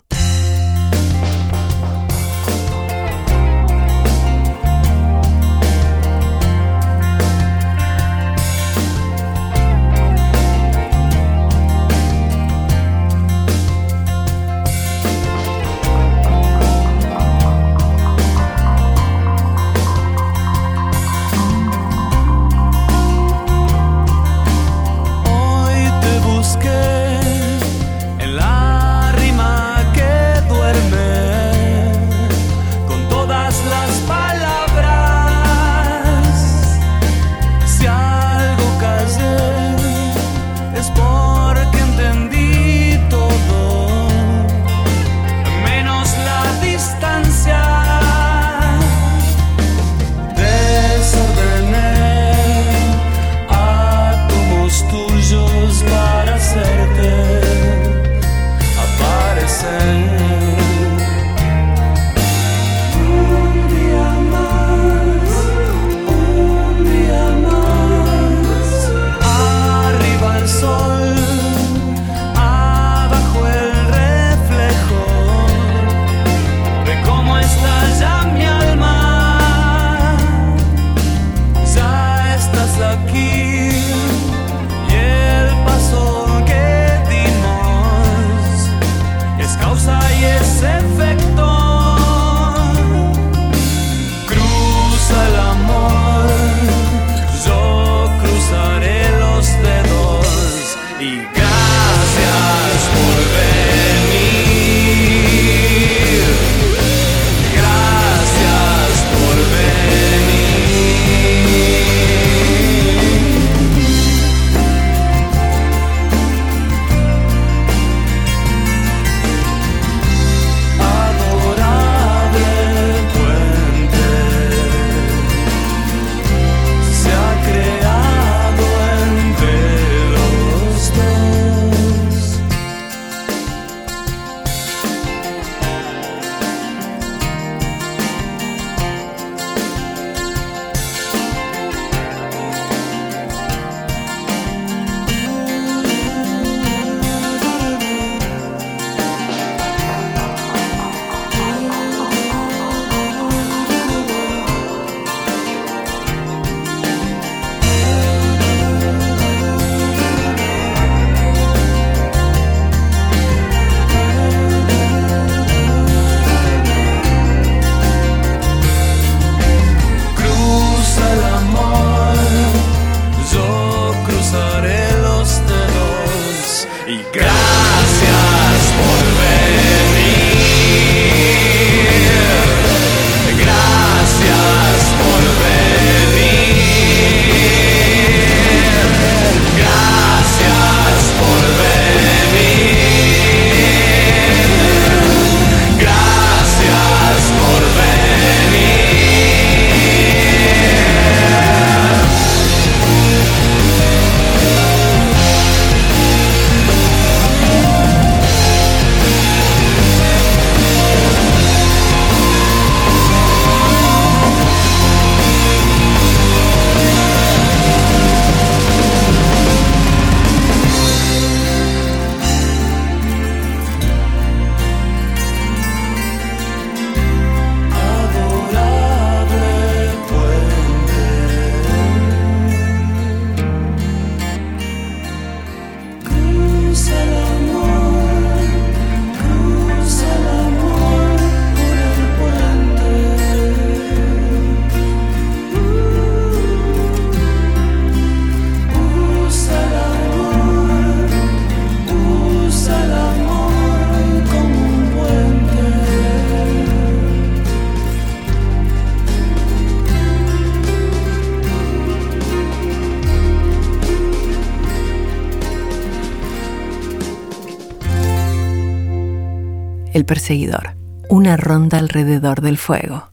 Perseguidor. 270.05 270.77
Una 271.09 271.35
ronda 271.35 271.79
alrededor 271.79 272.41
del 272.41 272.57
fuego. 272.57 273.09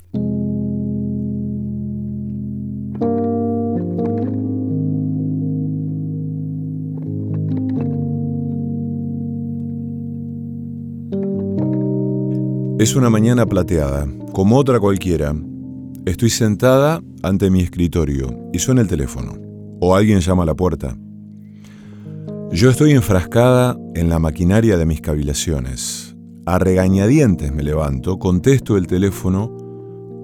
Es 12.79 12.97
una 12.97 13.09
mañana 13.09 13.47
plateada, 13.47 14.07
como 14.33 14.59
otra 14.59 14.81
cualquiera. 14.81 15.35
Estoy 16.05 16.31
sentada 16.31 17.01
ante 17.23 17.49
mi 17.49 17.63
escritorio 17.63 18.51
y 18.53 18.59
suena 18.59 18.81
el 18.81 18.89
teléfono, 18.89 19.35
o 19.81 19.95
alguien 19.95 20.21
llama 20.21 20.43
a 20.43 20.47
la 20.47 20.55
puerta. 20.55 20.99
Yo 22.51 22.69
estoy 22.69 22.91
enfrascada 22.91 23.79
en 23.95 24.11
la 24.11 24.19
maquinaria 24.19 24.77
de 24.77 24.85
mis 24.85 25.01
cavilaciones. 25.01 26.12
A 26.45 26.59
regañadientes 26.59 27.53
me 27.53 27.63
levanto, 27.63 28.19
contesto 28.19 28.77
el 28.77 28.89
teléfono 28.89 29.49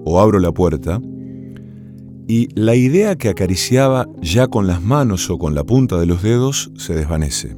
o 0.03 0.19
abro 0.19 0.39
la 0.39 0.51
puerta 0.51 0.99
y 2.27 2.49
la 2.59 2.75
idea 2.75 3.15
que 3.15 3.29
acariciaba 3.29 4.05
ya 4.21 4.47
con 4.47 4.67
las 4.67 4.83
manos 4.83 5.29
o 5.29 5.37
con 5.37 5.55
la 5.55 5.63
punta 5.63 5.97
de 5.97 6.05
los 6.05 6.21
dedos 6.21 6.71
se 6.75 6.93
desvanece. 6.93 7.55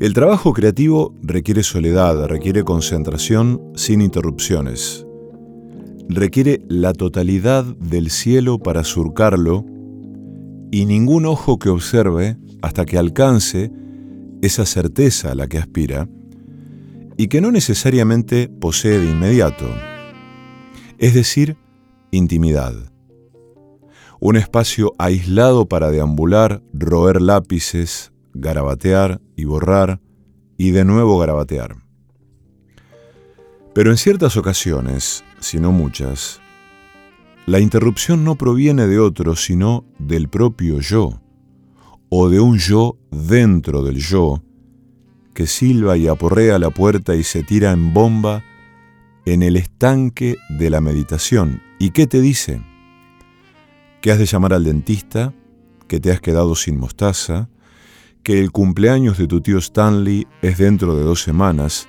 El 0.00 0.14
trabajo 0.14 0.54
creativo 0.54 1.14
requiere 1.22 1.62
soledad, 1.62 2.24
requiere 2.26 2.64
concentración 2.64 3.60
sin 3.74 4.00
interrupciones. 4.00 5.06
Requiere 6.08 6.62
la 6.66 6.94
totalidad 6.94 7.64
del 7.76 8.08
cielo 8.08 8.58
para 8.58 8.84
surcarlo 8.84 9.66
y 10.70 10.86
ningún 10.86 11.26
ojo 11.26 11.58
que 11.58 11.68
observe 11.68 12.38
hasta 12.62 12.86
que 12.86 12.96
alcance 12.96 13.70
esa 14.40 14.64
certeza 14.64 15.32
a 15.32 15.34
la 15.34 15.46
que 15.46 15.58
aspira 15.58 16.08
y 17.22 17.28
que 17.28 17.40
no 17.40 17.52
necesariamente 17.52 18.48
posee 18.48 18.98
de 18.98 19.08
inmediato, 19.08 19.64
es 20.98 21.14
decir, 21.14 21.56
intimidad. 22.10 22.74
Un 24.18 24.34
espacio 24.34 24.92
aislado 24.98 25.68
para 25.68 25.92
deambular, 25.92 26.64
roer 26.72 27.22
lápices, 27.22 28.10
garabatear 28.34 29.20
y 29.36 29.44
borrar 29.44 30.00
y 30.58 30.72
de 30.72 30.84
nuevo 30.84 31.16
garabatear. 31.16 31.76
Pero 33.72 33.92
en 33.92 33.98
ciertas 33.98 34.36
ocasiones, 34.36 35.22
si 35.38 35.60
no 35.60 35.70
muchas, 35.70 36.40
la 37.46 37.60
interrupción 37.60 38.24
no 38.24 38.34
proviene 38.34 38.88
de 38.88 38.98
otro, 38.98 39.36
sino 39.36 39.84
del 40.00 40.28
propio 40.28 40.80
yo, 40.80 41.20
o 42.08 42.28
de 42.28 42.40
un 42.40 42.58
yo 42.58 42.98
dentro 43.12 43.84
del 43.84 43.98
yo, 43.98 44.42
que 45.34 45.46
silba 45.46 45.96
y 45.96 46.08
aporrea 46.08 46.58
la 46.58 46.70
puerta 46.70 47.14
y 47.14 47.22
se 47.22 47.42
tira 47.42 47.72
en 47.72 47.92
bomba 47.94 48.44
en 49.24 49.42
el 49.42 49.56
estanque 49.56 50.36
de 50.48 50.70
la 50.70 50.80
meditación. 50.80 51.62
¿Y 51.78 51.90
qué 51.90 52.06
te 52.06 52.20
dice? 52.20 52.62
Que 54.00 54.10
has 54.10 54.18
de 54.18 54.26
llamar 54.26 54.52
al 54.52 54.64
dentista, 54.64 55.32
que 55.88 56.00
te 56.00 56.10
has 56.10 56.20
quedado 56.20 56.54
sin 56.54 56.78
mostaza, 56.78 57.48
que 58.22 58.40
el 58.40 58.52
cumpleaños 58.52 59.18
de 59.18 59.26
tu 59.26 59.40
tío 59.40 59.58
Stanley 59.58 60.26
es 60.42 60.58
dentro 60.58 60.96
de 60.96 61.04
dos 61.04 61.22
semanas, 61.22 61.88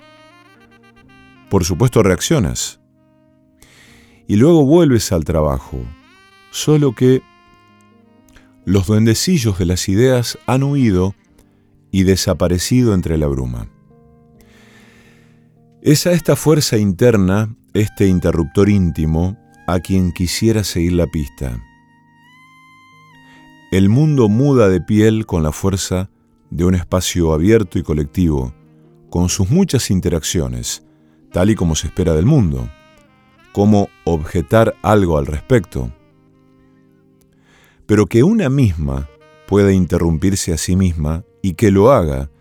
por 1.49 1.63
supuesto 1.63 2.01
reaccionas. 2.01 2.79
Y 4.27 4.37
luego 4.37 4.65
vuelves 4.65 5.11
al 5.11 5.25
trabajo, 5.25 5.79
solo 6.51 6.93
que 6.93 7.21
los 8.65 8.87
duendecillos 8.87 9.59
de 9.59 9.65
las 9.65 9.89
ideas 9.89 10.39
han 10.47 10.63
huido 10.63 11.13
y 11.93 12.03
desaparecido 12.03 12.95
entre 12.95 13.17
la 13.17 13.27
bruma. 13.27 13.69
Es 15.83 16.07
a 16.07 16.11
esta 16.11 16.35
fuerza 16.35 16.77
interna, 16.77 17.55
este 17.73 18.07
interruptor 18.07 18.67
íntimo, 18.67 19.37
a 19.67 19.79
quien 19.79 20.11
quisiera 20.11 20.63
seguir 20.63 20.93
la 20.93 21.05
pista. 21.05 21.63
El 23.71 23.89
mundo 23.89 24.27
muda 24.27 24.69
de 24.69 24.81
piel 24.81 25.27
con 25.27 25.43
la 25.43 25.51
fuerza 25.51 26.09
de 26.49 26.65
un 26.65 26.73
espacio 26.73 27.31
abierto 27.31 27.77
y 27.77 27.83
colectivo, 27.83 28.55
con 29.11 29.29
sus 29.29 29.51
muchas 29.51 29.91
interacciones, 29.91 30.83
tal 31.31 31.51
y 31.51 31.55
como 31.55 31.75
se 31.75 31.87
espera 31.87 32.13
del 32.15 32.25
mundo, 32.25 32.71
como 33.51 33.89
objetar 34.03 34.75
algo 34.81 35.19
al 35.19 35.27
respecto. 35.27 35.93
Pero 37.85 38.07
que 38.07 38.23
una 38.23 38.49
misma 38.49 39.09
pueda 39.47 39.71
interrumpirse 39.71 40.53
a 40.53 40.57
sí 40.57 40.75
misma 40.75 41.23
y 41.43 41.53
que 41.53 41.69
lo 41.69 41.91
haga 41.91 42.31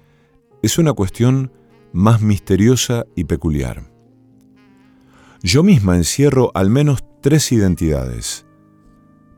es 0.62 0.78
una 0.78 0.94
cuestión 0.94 1.52
más 1.92 2.22
misteriosa 2.22 3.04
y 3.14 3.24
peculiar. 3.24 3.92
Yo 5.42 5.64
misma 5.64 5.96
encierro 5.96 6.52
al 6.54 6.70
menos 6.70 7.04
tres 7.20 7.50
identidades. 7.50 8.46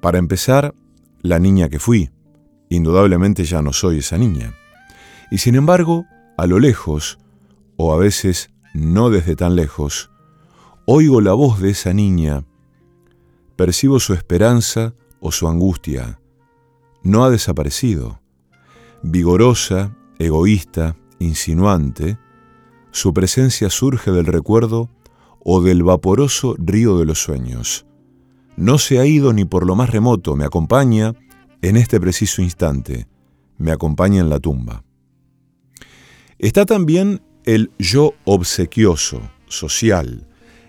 Para 0.01 0.19
empezar, 0.19 0.75
la 1.23 1.39
niña 1.39 1.71
que 1.71 1.79
fui. 1.79 2.11
Indudablemente 2.69 3.45
ya 3.45 3.63
no 3.63 3.73
soy 3.73 3.99
esa 3.99 4.19
niña. 4.19 4.55
Y 5.31 5.39
sin 5.39 5.55
embargo, 5.55 6.05
a 6.37 6.47
lo 6.47 6.59
lejos, 6.59 7.19
o 7.77 7.95
a 7.95 7.97
veces 7.97 8.51
no 8.75 9.09
desde 9.09 9.35
tan 9.35 9.57
lejos, 9.57 10.11
oigo 10.85 11.23
la 11.23 11.33
voz 11.33 11.61
de 11.61 11.71
esa 11.71 11.95
niña, 11.95 12.45
percibo 13.57 13.99
su 13.99 14.13
esperanza 14.13 14.95
o 15.21 15.33
su 15.33 15.49
angustia. 15.49 16.21
No 17.03 17.25
ha 17.25 17.31
desaparecido. 17.31 18.21
Vigorosa, 19.07 19.95
egoísta, 20.19 20.97
insinuante, 21.19 22.17
su 22.91 23.13
presencia 23.13 23.69
surge 23.69 24.11
del 24.11 24.25
recuerdo 24.25 24.89
o 25.41 25.61
del 25.61 25.83
vaporoso 25.83 26.57
río 26.57 26.97
de 26.97 27.05
los 27.05 27.19
sueños. 27.19 27.85
No 28.57 28.79
se 28.79 28.99
ha 28.99 29.05
ido 29.05 29.35
ni 29.35 29.45
por 29.45 29.67
lo 29.67 29.77
más 29.77 29.91
remoto, 29.91 30.37
me 30.37 30.47
acompaña 30.47 31.13
en 31.61 31.77
este 31.77 32.01
preciso 32.01 32.41
instante, 32.41 33.07
me 33.59 33.73
acompaña 33.73 34.23
en 34.23 34.31
la 34.31 34.41
tumba. 34.41 34.85
Está 36.39 36.65
también 36.65 37.21
el 37.45 37.73
yo 37.79 38.15
obsequioso, 38.25 39.21
social. 39.49 40.27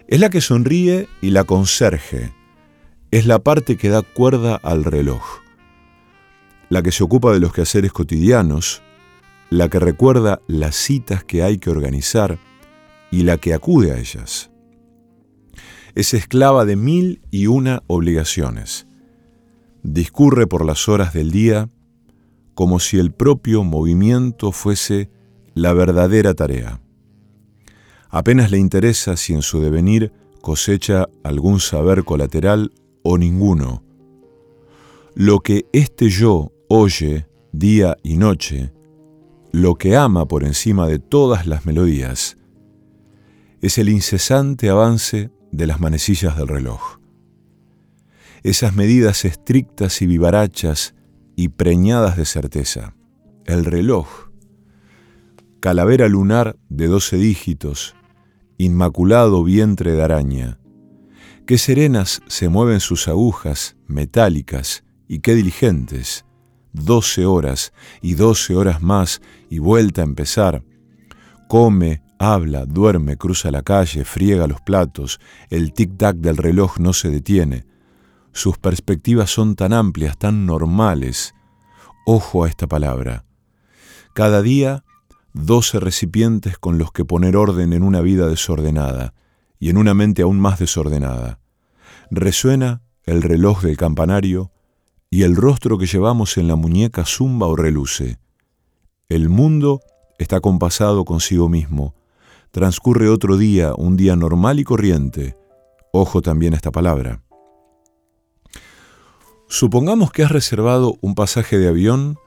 Es 0.10 0.20
la 0.20 0.30
que 0.30 0.42
sonríe 0.42 1.08
y 1.22 1.30
la 1.30 1.46
conserje. 1.46 2.34
Es 3.12 3.28
la 3.28 3.40
parte 3.40 3.78
que 3.78 3.88
da 3.88 4.02
cuerda 4.02 4.58
al 4.58 4.84
reloj. 4.84 5.45
La 6.76 6.84
que 6.84 6.92
se 6.92 7.06
ocupa 7.06 7.32
de 7.32 7.40
los 7.40 7.54
quehaceres 7.54 7.94
cotidianos, 7.94 8.82
la 9.50 9.70
que 9.70 9.80
recuerda 9.80 10.42
las 10.46 10.76
citas 10.76 11.24
que 11.24 11.42
hay 11.42 11.58
que 11.58 11.70
organizar 11.70 12.38
y 13.12 13.24
la 13.24 13.38
que 13.38 13.54
acude 13.54 13.94
a 13.94 13.98
ellas. 13.98 14.52
Es 15.94 16.14
esclava 16.14 16.66
de 16.66 16.76
mil 16.76 17.22
y 17.32 17.48
una 17.48 17.82
obligaciones. 17.88 18.88
Discurre 19.84 20.48
por 20.48 20.66
las 20.66 20.90
horas 20.90 21.14
del 21.14 21.32
día 21.32 21.70
como 22.56 22.82
si 22.82 23.00
el 23.00 23.14
propio 23.14 23.64
movimiento 23.64 24.52
fuese 24.52 25.10
la 25.54 25.72
verdadera 25.72 26.34
tarea. 26.34 26.82
Apenas 28.10 28.52
le 28.52 28.58
interesa 28.58 29.16
si 29.16 29.34
en 29.34 29.44
su 29.44 29.62
devenir 29.62 30.12
cosecha 30.42 31.08
algún 31.24 31.62
saber 31.62 32.04
colateral 32.04 32.74
o 33.02 33.18
ninguno. 33.18 33.82
Lo 35.14 35.40
que 35.40 35.68
este 35.72 36.10
yo 36.10 36.52
oye 36.68 37.28
día 37.52 37.98
y 38.04 38.18
noche, 38.18 38.74
lo 39.52 39.76
que 39.76 39.96
ama 39.96 40.28
por 40.28 40.44
encima 40.44 40.88
de 40.88 41.00
todas 41.00 41.48
las 41.48 41.66
melodías, 41.66 42.38
es 43.62 43.78
el 43.78 43.90
incesante 43.90 44.70
avance 44.70 45.32
de 45.52 45.68
las 45.68 45.80
manecillas 45.80 46.38
del 46.38 46.48
reloj. 46.48 47.00
Esas 48.44 48.76
medidas 48.76 49.26
estrictas 49.26 50.02
y 50.02 50.08
vivarachas 50.08 50.94
y 51.36 51.50
preñadas 51.50 52.18
de 52.18 52.26
certeza. 52.26 52.96
El 53.46 53.66
reloj 53.66 54.26
calavera 55.66 56.08
lunar 56.08 56.58
de 56.70 56.86
doce 56.86 57.18
dígitos, 57.18 57.96
inmaculado 58.60 59.44
vientre 59.44 59.94
de 59.94 60.04
araña. 60.04 60.60
Qué 61.48 61.58
serenas 61.58 62.22
se 62.28 62.50
mueven 62.50 62.80
sus 62.80 63.08
agujas 63.08 63.76
metálicas 63.88 64.84
y 65.08 65.22
qué 65.22 65.34
diligentes. 65.34 66.24
Doce 66.78 67.26
horas 67.26 67.72
y 68.02 68.16
doce 68.16 68.54
horas 68.54 68.82
más 68.82 69.22
y 69.50 69.60
vuelta 69.60 70.02
a 70.02 70.04
empezar. 70.04 70.62
Come, 71.48 72.04
habla, 72.20 72.66
duerme, 72.66 73.16
cruza 73.16 73.50
la 73.50 73.62
calle, 73.62 74.04
friega 74.04 74.46
los 74.46 74.60
platos, 74.60 75.22
el 75.50 75.74
tic-tac 75.74 76.18
del 76.18 76.36
reloj 76.36 76.78
no 76.80 76.92
se 76.92 77.10
detiene. 77.10 77.66
Sus 78.34 78.58
perspectivas 78.58 79.30
son 79.30 79.56
tan 79.56 79.72
amplias, 79.72 80.18
tan 80.18 80.46
normales. 80.46 81.34
Ojo 82.06 82.44
a 82.44 82.50
esta 82.50 82.68
palabra. 82.68 83.24
Cada 84.14 84.42
día 84.42 84.84
doce 85.34 85.80
recipientes 85.80 86.58
con 86.58 86.78
los 86.78 86.92
que 86.92 87.06
poner 87.06 87.38
orden 87.38 87.72
en 87.72 87.84
una 87.84 88.02
vida 88.02 88.28
desordenada 88.28 89.14
y 89.60 89.70
en 89.70 89.78
una 89.78 89.94
mente 89.94 90.24
aún 90.24 90.42
más 90.42 90.60
desordenada. 90.60 91.40
Resuena 92.12 92.82
el 93.04 93.22
reloj 93.22 93.62
del 93.62 93.78
campanario 93.78 94.52
y 95.16 95.24
el 95.24 95.38
rostro 95.38 95.78
que 95.78 95.86
llevamos 95.86 96.36
en 96.36 96.50
la 96.50 96.58
muñeca 96.58 97.06
zumba 97.06 97.48
o 97.48 97.56
reluce. 97.56 98.20
El 99.08 99.30
mundo 99.30 99.80
está 100.18 100.42
compasado 100.42 101.06
consigo 101.06 101.48
mismo, 101.48 101.96
transcurre 102.52 103.08
otro 103.08 103.38
día, 103.38 103.74
un 103.78 103.96
día 103.96 104.18
normal 104.18 104.60
y 104.60 104.66
corriente. 104.66 105.38
Ojo 105.94 106.22
también 106.22 106.52
a 106.52 106.58
esta 106.58 106.74
palabra. 106.74 107.24
Supongamos 109.48 110.12
que 110.12 110.24
has 110.24 110.34
reservado 110.34 110.98
un 111.00 111.16
pasaje 111.16 111.58
de 111.58 111.70
avión 111.70 112.18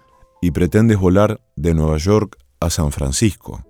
y 0.40 0.52
pretendes 0.52 0.98
volar 0.98 1.42
de 1.56 1.74
Nueva 1.74 1.98
York 1.98 2.38
a 2.58 2.70
San 2.70 2.90
Francisco. 2.90 3.66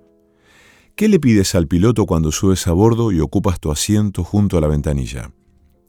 ¿Qué 0.94 1.08
le 1.08 1.18
pides 1.18 1.56
al 1.56 1.66
piloto 1.66 2.06
cuando 2.06 2.30
subes 2.30 2.68
a 2.68 2.72
bordo 2.72 3.10
y 3.10 3.18
ocupas 3.18 3.58
tu 3.58 3.72
asiento 3.72 4.22
junto 4.22 4.58
a 4.58 4.60
la 4.60 4.68
ventanilla? 4.68 5.32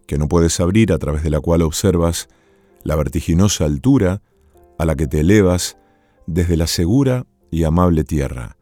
Que 0.08 0.18
no 0.18 0.28
puedes 0.28 0.60
abrir 0.60 0.92
a 0.92 0.98
través 0.98 1.22
de 1.22 1.30
la 1.30 1.40
cual 1.42 1.62
observas 1.62 2.28
la 2.84 2.96
vertiginosa 2.96 3.66
altura 3.66 4.22
a 4.78 4.86
la 4.86 4.96
que 4.96 5.08
te 5.08 5.20
elevas 5.22 5.78
desde 6.26 6.58
la 6.58 6.68
segura 6.68 7.26
y 7.52 7.64
amable 7.64 8.04
tierra. 8.04 8.58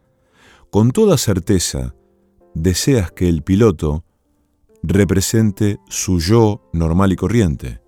Con 0.72 0.92
toda 0.92 1.18
certeza, 1.18 1.96
deseas 2.54 3.12
que 3.12 3.30
el 3.30 3.44
piloto 3.44 4.04
represente 4.84 5.80
su 5.88 6.20
yo 6.20 6.62
normal 6.74 7.12
y 7.12 7.16
corriente. 7.16 7.82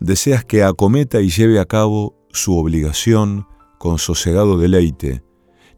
Deseas 0.00 0.44
que 0.44 0.62
acometa 0.62 1.20
y 1.20 1.30
lleve 1.30 1.60
a 1.60 1.66
cabo 1.66 2.16
su 2.30 2.56
obligación 2.58 3.46
con 3.78 3.98
sosegado 3.98 4.58
deleite, 4.58 5.22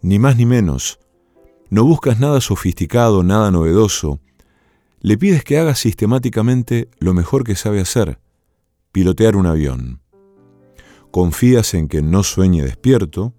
ni 0.00 0.18
más 0.18 0.36
ni 0.36 0.46
menos. 0.46 0.98
No 1.70 1.84
buscas 1.84 2.20
nada 2.20 2.40
sofisticado, 2.40 3.22
nada 3.22 3.50
novedoso. 3.50 4.20
Le 5.00 5.18
pides 5.18 5.44
que 5.44 5.58
haga 5.58 5.74
sistemáticamente 5.74 6.88
lo 6.98 7.14
mejor 7.14 7.44
que 7.44 7.56
sabe 7.56 7.80
hacer, 7.80 8.18
pilotear 8.96 9.36
un 9.36 9.44
avión. 9.44 10.00
Confías 11.10 11.74
en 11.74 11.86
que 11.86 12.00
no 12.00 12.22
sueñe 12.22 12.62
despierto, 12.62 13.34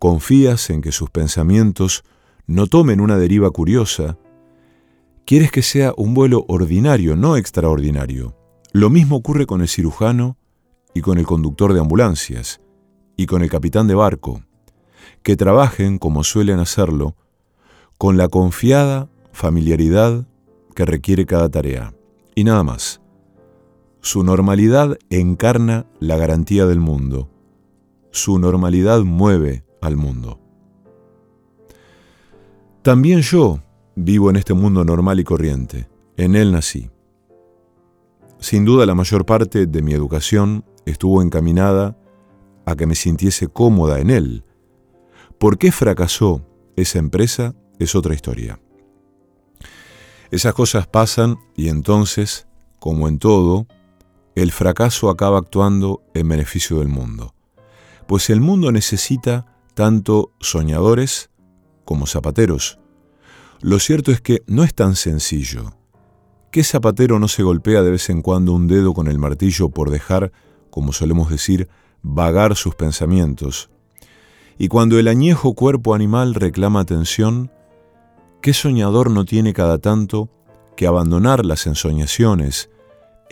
confías 0.00 0.68
en 0.68 0.82
que 0.82 0.90
sus 0.90 1.10
pensamientos 1.10 2.02
no 2.48 2.66
tomen 2.66 3.00
una 3.00 3.16
deriva 3.16 3.52
curiosa, 3.52 4.18
quieres 5.24 5.52
que 5.52 5.62
sea 5.62 5.94
un 5.96 6.12
vuelo 6.12 6.44
ordinario, 6.48 7.14
no 7.14 7.36
extraordinario. 7.36 8.36
Lo 8.72 8.90
mismo 8.90 9.14
ocurre 9.14 9.46
con 9.46 9.60
el 9.60 9.68
cirujano 9.68 10.38
y 10.92 11.02
con 11.02 11.18
el 11.18 11.24
conductor 11.24 11.72
de 11.72 11.78
ambulancias 11.78 12.60
y 13.16 13.26
con 13.26 13.42
el 13.42 13.50
capitán 13.50 13.86
de 13.86 13.94
barco, 13.94 14.42
que 15.22 15.36
trabajen 15.36 15.98
como 15.98 16.24
suelen 16.24 16.58
hacerlo, 16.58 17.14
con 17.96 18.16
la 18.16 18.26
confiada 18.26 19.08
familiaridad 19.30 20.26
que 20.74 20.84
requiere 20.84 21.26
cada 21.26 21.48
tarea. 21.48 21.94
Y 22.34 22.42
nada 22.42 22.64
más. 22.64 23.03
Su 24.04 24.22
normalidad 24.22 24.98
encarna 25.08 25.86
la 25.98 26.18
garantía 26.18 26.66
del 26.66 26.78
mundo. 26.78 27.30
Su 28.10 28.38
normalidad 28.38 29.00
mueve 29.00 29.64
al 29.80 29.96
mundo. 29.96 30.38
También 32.82 33.22
yo 33.22 33.60
vivo 33.96 34.28
en 34.28 34.36
este 34.36 34.52
mundo 34.52 34.84
normal 34.84 35.20
y 35.20 35.24
corriente. 35.24 35.88
En 36.18 36.36
él 36.36 36.52
nací. 36.52 36.90
Sin 38.40 38.66
duda 38.66 38.84
la 38.84 38.94
mayor 38.94 39.24
parte 39.24 39.64
de 39.64 39.80
mi 39.80 39.94
educación 39.94 40.66
estuvo 40.84 41.22
encaminada 41.22 41.96
a 42.66 42.76
que 42.76 42.86
me 42.86 42.96
sintiese 42.96 43.48
cómoda 43.48 44.00
en 44.00 44.10
él. 44.10 44.44
¿Por 45.38 45.56
qué 45.56 45.72
fracasó 45.72 46.46
esa 46.76 46.98
empresa? 46.98 47.54
Es 47.78 47.94
otra 47.94 48.12
historia. 48.12 48.60
Esas 50.30 50.52
cosas 50.52 50.86
pasan 50.86 51.38
y 51.56 51.70
entonces, 51.70 52.46
como 52.78 53.08
en 53.08 53.18
todo, 53.18 53.66
el 54.34 54.52
fracaso 54.52 55.10
acaba 55.10 55.38
actuando 55.38 56.02
en 56.14 56.28
beneficio 56.28 56.78
del 56.80 56.88
mundo. 56.88 57.34
Pues 58.06 58.30
el 58.30 58.40
mundo 58.40 58.72
necesita 58.72 59.46
tanto 59.74 60.32
soñadores 60.40 61.30
como 61.84 62.06
zapateros. 62.06 62.78
Lo 63.60 63.78
cierto 63.78 64.12
es 64.12 64.20
que 64.20 64.42
no 64.46 64.64
es 64.64 64.74
tan 64.74 64.96
sencillo. 64.96 65.72
¿Qué 66.50 66.64
zapatero 66.64 67.18
no 67.18 67.28
se 67.28 67.42
golpea 67.42 67.82
de 67.82 67.90
vez 67.90 68.10
en 68.10 68.22
cuando 68.22 68.52
un 68.52 68.68
dedo 68.68 68.92
con 68.92 69.08
el 69.08 69.18
martillo 69.18 69.70
por 69.70 69.90
dejar, 69.90 70.32
como 70.70 70.92
solemos 70.92 71.30
decir, 71.30 71.68
vagar 72.02 72.56
sus 72.56 72.74
pensamientos? 72.74 73.70
Y 74.58 74.68
cuando 74.68 74.98
el 74.98 75.08
añejo 75.08 75.54
cuerpo 75.54 75.94
animal 75.94 76.34
reclama 76.34 76.80
atención, 76.80 77.50
¿qué 78.40 78.52
soñador 78.52 79.10
no 79.10 79.24
tiene 79.24 79.52
cada 79.52 79.78
tanto 79.78 80.28
que 80.76 80.86
abandonar 80.86 81.44
las 81.44 81.66
ensoñaciones 81.66 82.70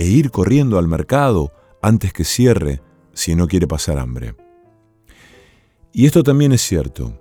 e 0.03 0.09
ir 0.09 0.33
corriendo 0.33 0.79
al 0.79 0.89
mercado 0.89 1.53
antes 1.81 2.13
que 2.13 2.25
cierre 2.25 2.83
si 3.13 3.37
no 3.37 3.47
quiere 3.47 3.69
pasar 3.69 3.99
hambre? 3.99 4.35
Y 5.93 6.07
esto 6.07 6.25
también 6.25 6.51
es 6.51 6.61
cierto. 6.61 7.17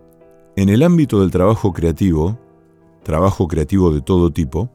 En 0.55 0.67
el 0.67 0.81
ámbito 0.81 1.19
del 1.19 1.29
trabajo 1.29 1.73
creativo, 1.73 2.39
trabajo 3.03 3.47
creativo 3.47 3.93
de 3.93 4.01
todo 4.01 4.31
tipo, 4.31 4.71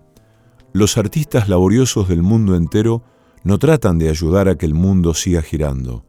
los 0.73 0.97
artistas 0.97 1.49
laboriosos 1.49 2.07
del 2.07 2.23
mundo 2.23 2.55
entero 2.55 3.03
no 3.43 3.59
tratan 3.59 3.99
de 3.99 4.09
ayudar 4.09 4.49
a 4.49 4.55
que 4.55 4.67
el 4.67 4.75
mundo 4.75 5.13
siga 5.13 5.43
girando, 5.43 6.05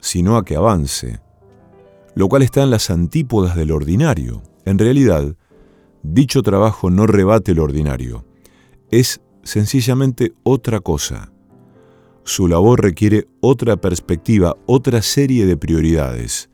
sino 0.00 0.36
a 0.36 0.44
que 0.44 0.56
avance, 0.56 1.20
lo 2.16 2.28
cual 2.28 2.42
está 2.42 2.64
en 2.64 2.70
las 2.70 2.90
antípodas 2.90 3.54
del 3.54 3.70
ordinario. 3.70 4.42
En 4.64 4.76
realidad, 4.76 5.36
dicho 6.02 6.42
trabajo 6.42 6.90
no 6.90 7.06
rebate 7.06 7.54
lo 7.54 7.62
ordinario, 7.62 8.24
es 8.90 9.20
sencillamente 9.42 10.34
otra 10.42 10.80
cosa. 10.80 11.32
Su 12.24 12.48
labor 12.48 12.82
requiere 12.82 13.28
otra 13.40 13.76
perspectiva, 13.76 14.56
otra 14.66 15.02
serie 15.02 15.46
de 15.46 15.56
prioridades. 15.56 16.50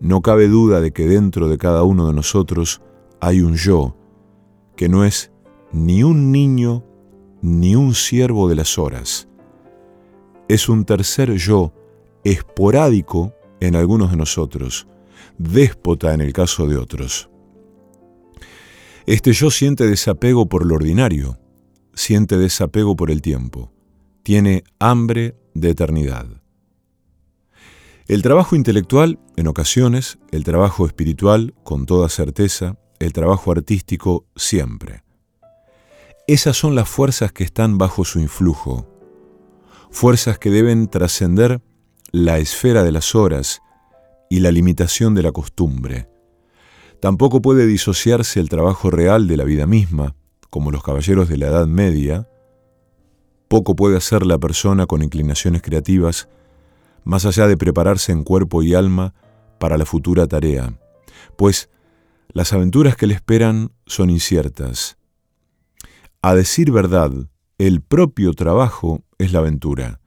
No 0.00 0.20
cabe 0.20 0.48
duda 0.48 0.80
de 0.80 0.92
que 0.92 1.06
dentro 1.06 1.48
de 1.48 1.58
cada 1.58 1.82
uno 1.82 2.06
de 2.06 2.12
nosotros 2.12 2.82
hay 3.20 3.40
un 3.40 3.56
yo 3.56 3.96
que 4.76 4.88
no 4.88 5.04
es 5.04 5.32
ni 5.72 6.02
un 6.02 6.30
niño 6.30 6.84
ni 7.40 7.76
un 7.76 7.94
siervo 7.94 8.48
de 8.48 8.54
las 8.54 8.78
horas. 8.78 9.28
Es 10.48 10.68
un 10.68 10.84
tercer 10.84 11.32
yo 11.34 11.72
esporádico 12.22 13.34
en 13.60 13.76
algunos 13.76 14.10
de 14.10 14.16
nosotros, 14.16 14.86
déspota 15.38 16.14
en 16.14 16.20
el 16.20 16.32
caso 16.32 16.66
de 16.66 16.76
otros. 16.76 17.30
Este 19.06 19.32
yo 19.32 19.50
siente 19.50 19.86
desapego 19.86 20.48
por 20.48 20.64
lo 20.64 20.76
ordinario, 20.76 21.38
siente 21.94 22.36
desapego 22.36 22.96
por 22.96 23.10
el 23.10 23.22
tiempo, 23.22 23.72
tiene 24.22 24.64
hambre 24.78 25.36
de 25.54 25.70
eternidad. 25.70 26.26
El 28.06 28.22
trabajo 28.22 28.54
intelectual, 28.54 29.18
en 29.36 29.46
ocasiones, 29.46 30.18
el 30.30 30.44
trabajo 30.44 30.86
espiritual, 30.86 31.54
con 31.64 31.86
toda 31.86 32.08
certeza, 32.08 32.76
el 32.98 33.12
trabajo 33.12 33.50
artístico, 33.50 34.26
siempre. 34.36 35.02
Esas 36.26 36.56
son 36.56 36.74
las 36.74 36.88
fuerzas 36.88 37.32
que 37.32 37.44
están 37.44 37.78
bajo 37.78 38.04
su 38.04 38.18
influjo, 38.18 38.86
fuerzas 39.90 40.38
que 40.38 40.50
deben 40.50 40.88
trascender 40.88 41.62
la 42.12 42.38
esfera 42.38 42.82
de 42.82 42.92
las 42.92 43.14
horas 43.14 43.60
y 44.30 44.40
la 44.40 44.50
limitación 44.50 45.14
de 45.14 45.22
la 45.22 45.32
costumbre. 45.32 46.08
Tampoco 47.00 47.42
puede 47.42 47.66
disociarse 47.66 48.40
el 48.40 48.48
trabajo 48.48 48.90
real 48.90 49.28
de 49.28 49.36
la 49.36 49.44
vida 49.44 49.66
misma, 49.66 50.14
como 50.54 50.70
los 50.70 50.84
caballeros 50.84 51.28
de 51.28 51.36
la 51.36 51.48
Edad 51.48 51.66
Media. 51.66 52.28
Poco 53.48 53.74
puede 53.74 53.96
hacer 53.96 54.24
la 54.24 54.38
persona 54.38 54.86
con 54.86 55.02
inclinaciones 55.02 55.62
creativas 55.62 56.28
más 57.02 57.26
allá 57.26 57.48
de 57.48 57.56
prepararse 57.56 58.12
en 58.12 58.22
cuerpo 58.22 58.62
y 58.62 58.72
alma 58.72 59.14
para 59.58 59.76
la 59.76 59.84
futura 59.84 60.28
tarea, 60.28 60.78
pues 61.34 61.70
las 62.28 62.52
aventuras 62.52 62.94
que 62.94 63.08
le 63.08 63.14
esperan 63.14 63.72
son 63.86 64.10
inciertas. 64.10 64.96
A 66.22 66.36
decir 66.36 66.70
verdad, 66.70 67.10
el 67.58 67.80
propio 67.80 68.32
trabajo 68.32 69.02
es 69.18 69.32
la 69.32 69.40
aventura, 69.40 69.98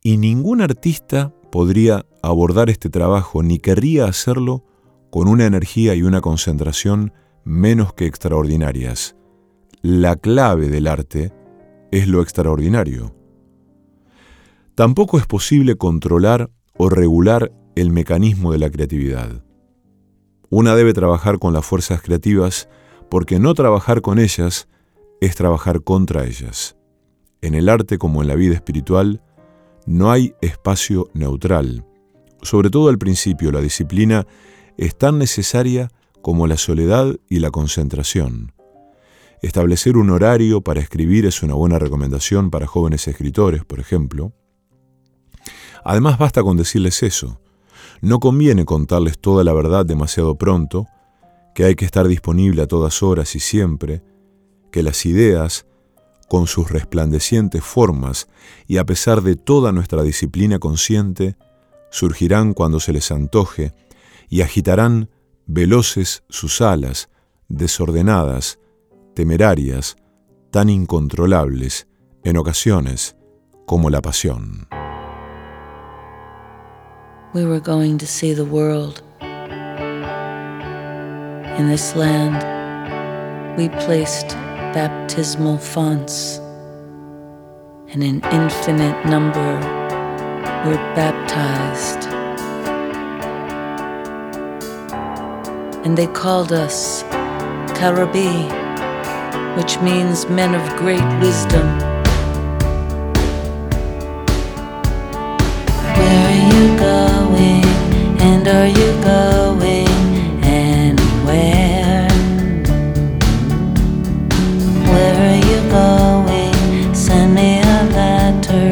y 0.00 0.16
ningún 0.16 0.62
artista 0.62 1.34
podría 1.50 2.06
abordar 2.22 2.70
este 2.70 2.88
trabajo 2.88 3.42
ni 3.42 3.58
querría 3.58 4.04
hacerlo 4.04 4.64
con 5.10 5.26
una 5.26 5.44
energía 5.44 5.96
y 5.96 6.04
una 6.04 6.20
concentración 6.20 7.12
menos 7.42 7.94
que 7.94 8.06
extraordinarias. 8.06 9.16
La 9.84 10.14
clave 10.14 10.68
del 10.68 10.86
arte 10.86 11.32
es 11.90 12.06
lo 12.06 12.22
extraordinario. 12.22 13.16
Tampoco 14.76 15.18
es 15.18 15.26
posible 15.26 15.74
controlar 15.74 16.52
o 16.78 16.88
regular 16.88 17.50
el 17.74 17.90
mecanismo 17.90 18.52
de 18.52 18.60
la 18.60 18.70
creatividad. 18.70 19.44
Una 20.50 20.76
debe 20.76 20.92
trabajar 20.92 21.40
con 21.40 21.52
las 21.52 21.66
fuerzas 21.66 22.00
creativas 22.00 22.68
porque 23.10 23.40
no 23.40 23.54
trabajar 23.54 24.02
con 24.02 24.20
ellas 24.20 24.68
es 25.20 25.34
trabajar 25.34 25.82
contra 25.82 26.26
ellas. 26.26 26.76
En 27.40 27.56
el 27.56 27.68
arte 27.68 27.98
como 27.98 28.22
en 28.22 28.28
la 28.28 28.36
vida 28.36 28.54
espiritual, 28.54 29.20
no 29.84 30.12
hay 30.12 30.32
espacio 30.42 31.08
neutral. 31.12 31.84
Sobre 32.42 32.70
todo 32.70 32.88
al 32.88 32.98
principio, 32.98 33.50
la 33.50 33.60
disciplina 33.60 34.28
es 34.76 34.96
tan 34.96 35.18
necesaria 35.18 35.90
como 36.22 36.46
la 36.46 36.56
soledad 36.56 37.16
y 37.28 37.40
la 37.40 37.50
concentración. 37.50 38.52
Establecer 39.42 39.96
un 39.96 40.10
horario 40.10 40.60
para 40.60 40.80
escribir 40.80 41.26
es 41.26 41.42
una 41.42 41.54
buena 41.54 41.80
recomendación 41.80 42.50
para 42.50 42.68
jóvenes 42.68 43.08
escritores, 43.08 43.64
por 43.64 43.80
ejemplo. 43.80 44.32
Además 45.84 46.16
basta 46.16 46.44
con 46.44 46.56
decirles 46.56 47.02
eso. 47.02 47.40
No 48.00 48.20
conviene 48.20 48.64
contarles 48.64 49.18
toda 49.18 49.42
la 49.42 49.52
verdad 49.52 49.84
demasiado 49.84 50.36
pronto, 50.36 50.86
que 51.56 51.64
hay 51.64 51.74
que 51.74 51.84
estar 51.84 52.06
disponible 52.06 52.62
a 52.62 52.68
todas 52.68 53.02
horas 53.02 53.34
y 53.34 53.40
siempre, 53.40 54.04
que 54.70 54.84
las 54.84 55.04
ideas, 55.06 55.66
con 56.28 56.46
sus 56.46 56.70
resplandecientes 56.70 57.64
formas 57.64 58.28
y 58.68 58.78
a 58.78 58.86
pesar 58.86 59.22
de 59.22 59.34
toda 59.34 59.72
nuestra 59.72 60.04
disciplina 60.04 60.60
consciente, 60.60 61.36
surgirán 61.90 62.54
cuando 62.54 62.78
se 62.78 62.92
les 62.92 63.10
antoje 63.10 63.74
y 64.30 64.40
agitarán 64.40 65.10
veloces 65.46 66.22
sus 66.28 66.60
alas, 66.60 67.10
desordenadas, 67.48 68.60
temerarias, 69.14 69.96
tan 70.50 70.68
incontrolables 70.68 71.86
en 72.24 72.36
ocasiones 72.36 73.16
como 73.66 73.90
la 73.90 74.00
pasión. 74.00 74.68
We 77.34 77.46
were 77.46 77.60
going 77.60 77.98
to 77.98 78.06
see 78.06 78.34
the 78.34 78.44
world. 78.44 79.02
In 81.58 81.68
this 81.68 81.94
land, 81.96 82.36
we 83.56 83.68
placed 83.86 84.28
baptismal 84.74 85.58
fonts, 85.58 86.38
and 87.92 88.02
an 88.02 88.22
infinite 88.32 89.04
number 89.06 89.58
were 90.66 90.76
baptized. 90.94 92.08
And 95.84 95.96
they 95.96 96.06
called 96.08 96.52
us 96.52 97.02
Karabi, 97.74 98.61
which 99.56 99.78
means 99.80 100.26
men 100.28 100.54
of 100.54 100.76
great 100.78 101.04
wisdom. 101.20 101.66
Where 105.96 106.20
are 106.30 106.42
you 106.52 106.78
going? 106.78 107.64
And 108.28 108.48
are 108.48 108.66
you 108.66 108.90
going 109.02 109.88
anywhere? 110.42 112.08
Where 114.90 115.16
are 115.28 115.40
you 115.50 115.60
going? 115.70 116.94
Send 116.94 117.34
me 117.34 117.60
a 117.60 117.84
letter 117.92 118.70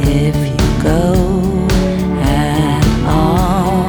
if 0.00 0.36
you 0.36 0.82
go 0.82 1.66
at 2.20 2.84
all. 3.06 3.88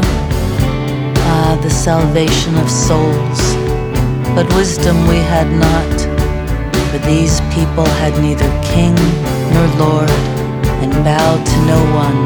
Ah, 1.32 1.60
the 1.62 1.70
salvation 1.70 2.56
of 2.56 2.70
souls. 2.70 3.56
But 4.36 4.48
wisdom 4.56 4.96
we 5.08 5.18
had 5.18 5.52
not, 5.52 6.09
these 7.10 7.42
people 7.50 7.86
had 8.02 8.14
neither 8.22 8.50
king 8.62 8.94
nor 9.54 9.68
lord, 9.82 10.12
and 10.84 10.92
bowed 11.04 11.44
to 11.44 11.58
no 11.66 11.82
one, 12.06 12.20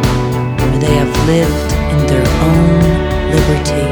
for 0.60 0.78
they 0.84 0.96
have 1.02 1.14
lived 1.26 1.70
in 1.94 2.00
their 2.12 2.28
own 2.48 2.82
liberty. 3.32 3.83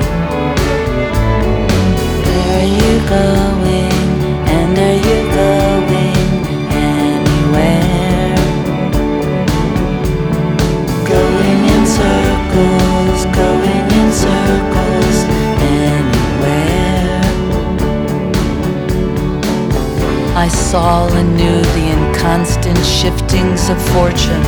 Fortune, 23.94 24.44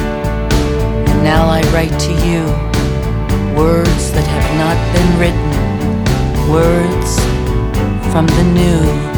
and 1.10 1.24
now 1.24 1.48
I 1.48 1.62
write 1.74 1.98
to 2.08 2.14
you 2.26 2.44
words 3.58 4.12
that 4.14 4.26
have 4.36 4.50
not 4.64 4.78
been 4.96 5.12
written, 5.20 5.52
words 6.50 7.20
from 8.12 8.26
the 8.28 8.44
new 8.54 9.12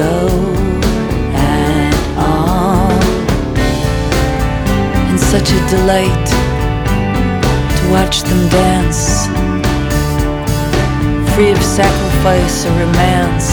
go 0.00 0.16
at 1.34 1.94
all. 2.16 2.92
And 5.08 5.20
such 5.20 5.48
a 5.58 5.60
delight 5.74 6.28
to 7.76 7.82
watch 7.96 8.22
them 8.22 8.42
dance, 8.48 9.26
free 11.34 11.50
of 11.52 11.62
sacrifice 11.62 12.64
or 12.66 12.72
romance 12.84 13.50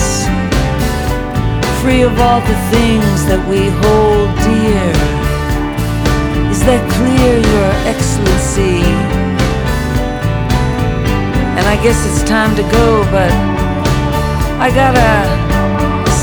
free 1.82 2.02
of 2.02 2.18
all 2.18 2.40
the 2.40 2.58
things 2.74 3.18
that 3.30 3.40
we 3.48 3.60
hold 3.80 4.28
dear. 4.44 4.90
Is 6.50 6.60
that 6.68 6.82
clear, 6.96 7.32
Your 7.52 7.70
Excellency? 7.92 8.82
And 11.56 11.64
I 11.74 11.76
guess 11.84 11.98
it's 12.08 12.28
time 12.28 12.56
to 12.56 12.62
go, 12.62 13.04
but 13.14 13.30
I 14.60 14.70
gotta 14.74 15.37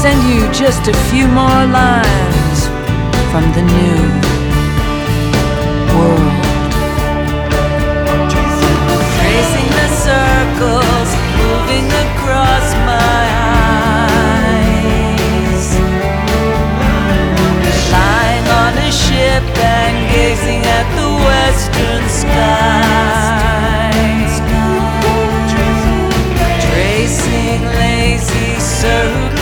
send 0.02 0.22
you 0.30 0.41
just 0.52 0.88
a 0.88 0.93
few 1.10 1.26
more 1.28 1.66
lines 1.80 2.60
from 3.32 3.46
the 3.56 3.62
new 3.62 4.00
world. 5.96 6.43
Tracing 9.18 9.70
the 9.80 9.89
circles, 10.08 11.10
moving 11.41 11.88
across 12.06 12.68
my 12.91 13.24
eyes. 14.28 15.66
Lying 17.96 18.48
on 18.62 18.74
a 18.89 18.91
ship 18.91 19.46
and 19.80 19.96
gazing 20.14 20.64
at 20.78 20.88
the 20.98 21.10
western 21.30 22.04
skies. 22.22 23.14
Tracing 26.68 27.62
lazy 27.80 28.50
circles 28.60 29.35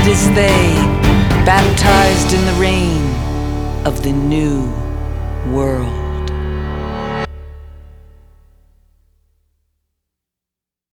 naked 0.00 0.12
as 0.12 0.28
they, 0.34 0.74
baptized 1.44 2.32
in 2.32 2.44
the 2.46 2.60
rain 2.60 3.86
of 3.86 4.02
the 4.02 4.12
new 4.12 4.62
world. 5.52 5.99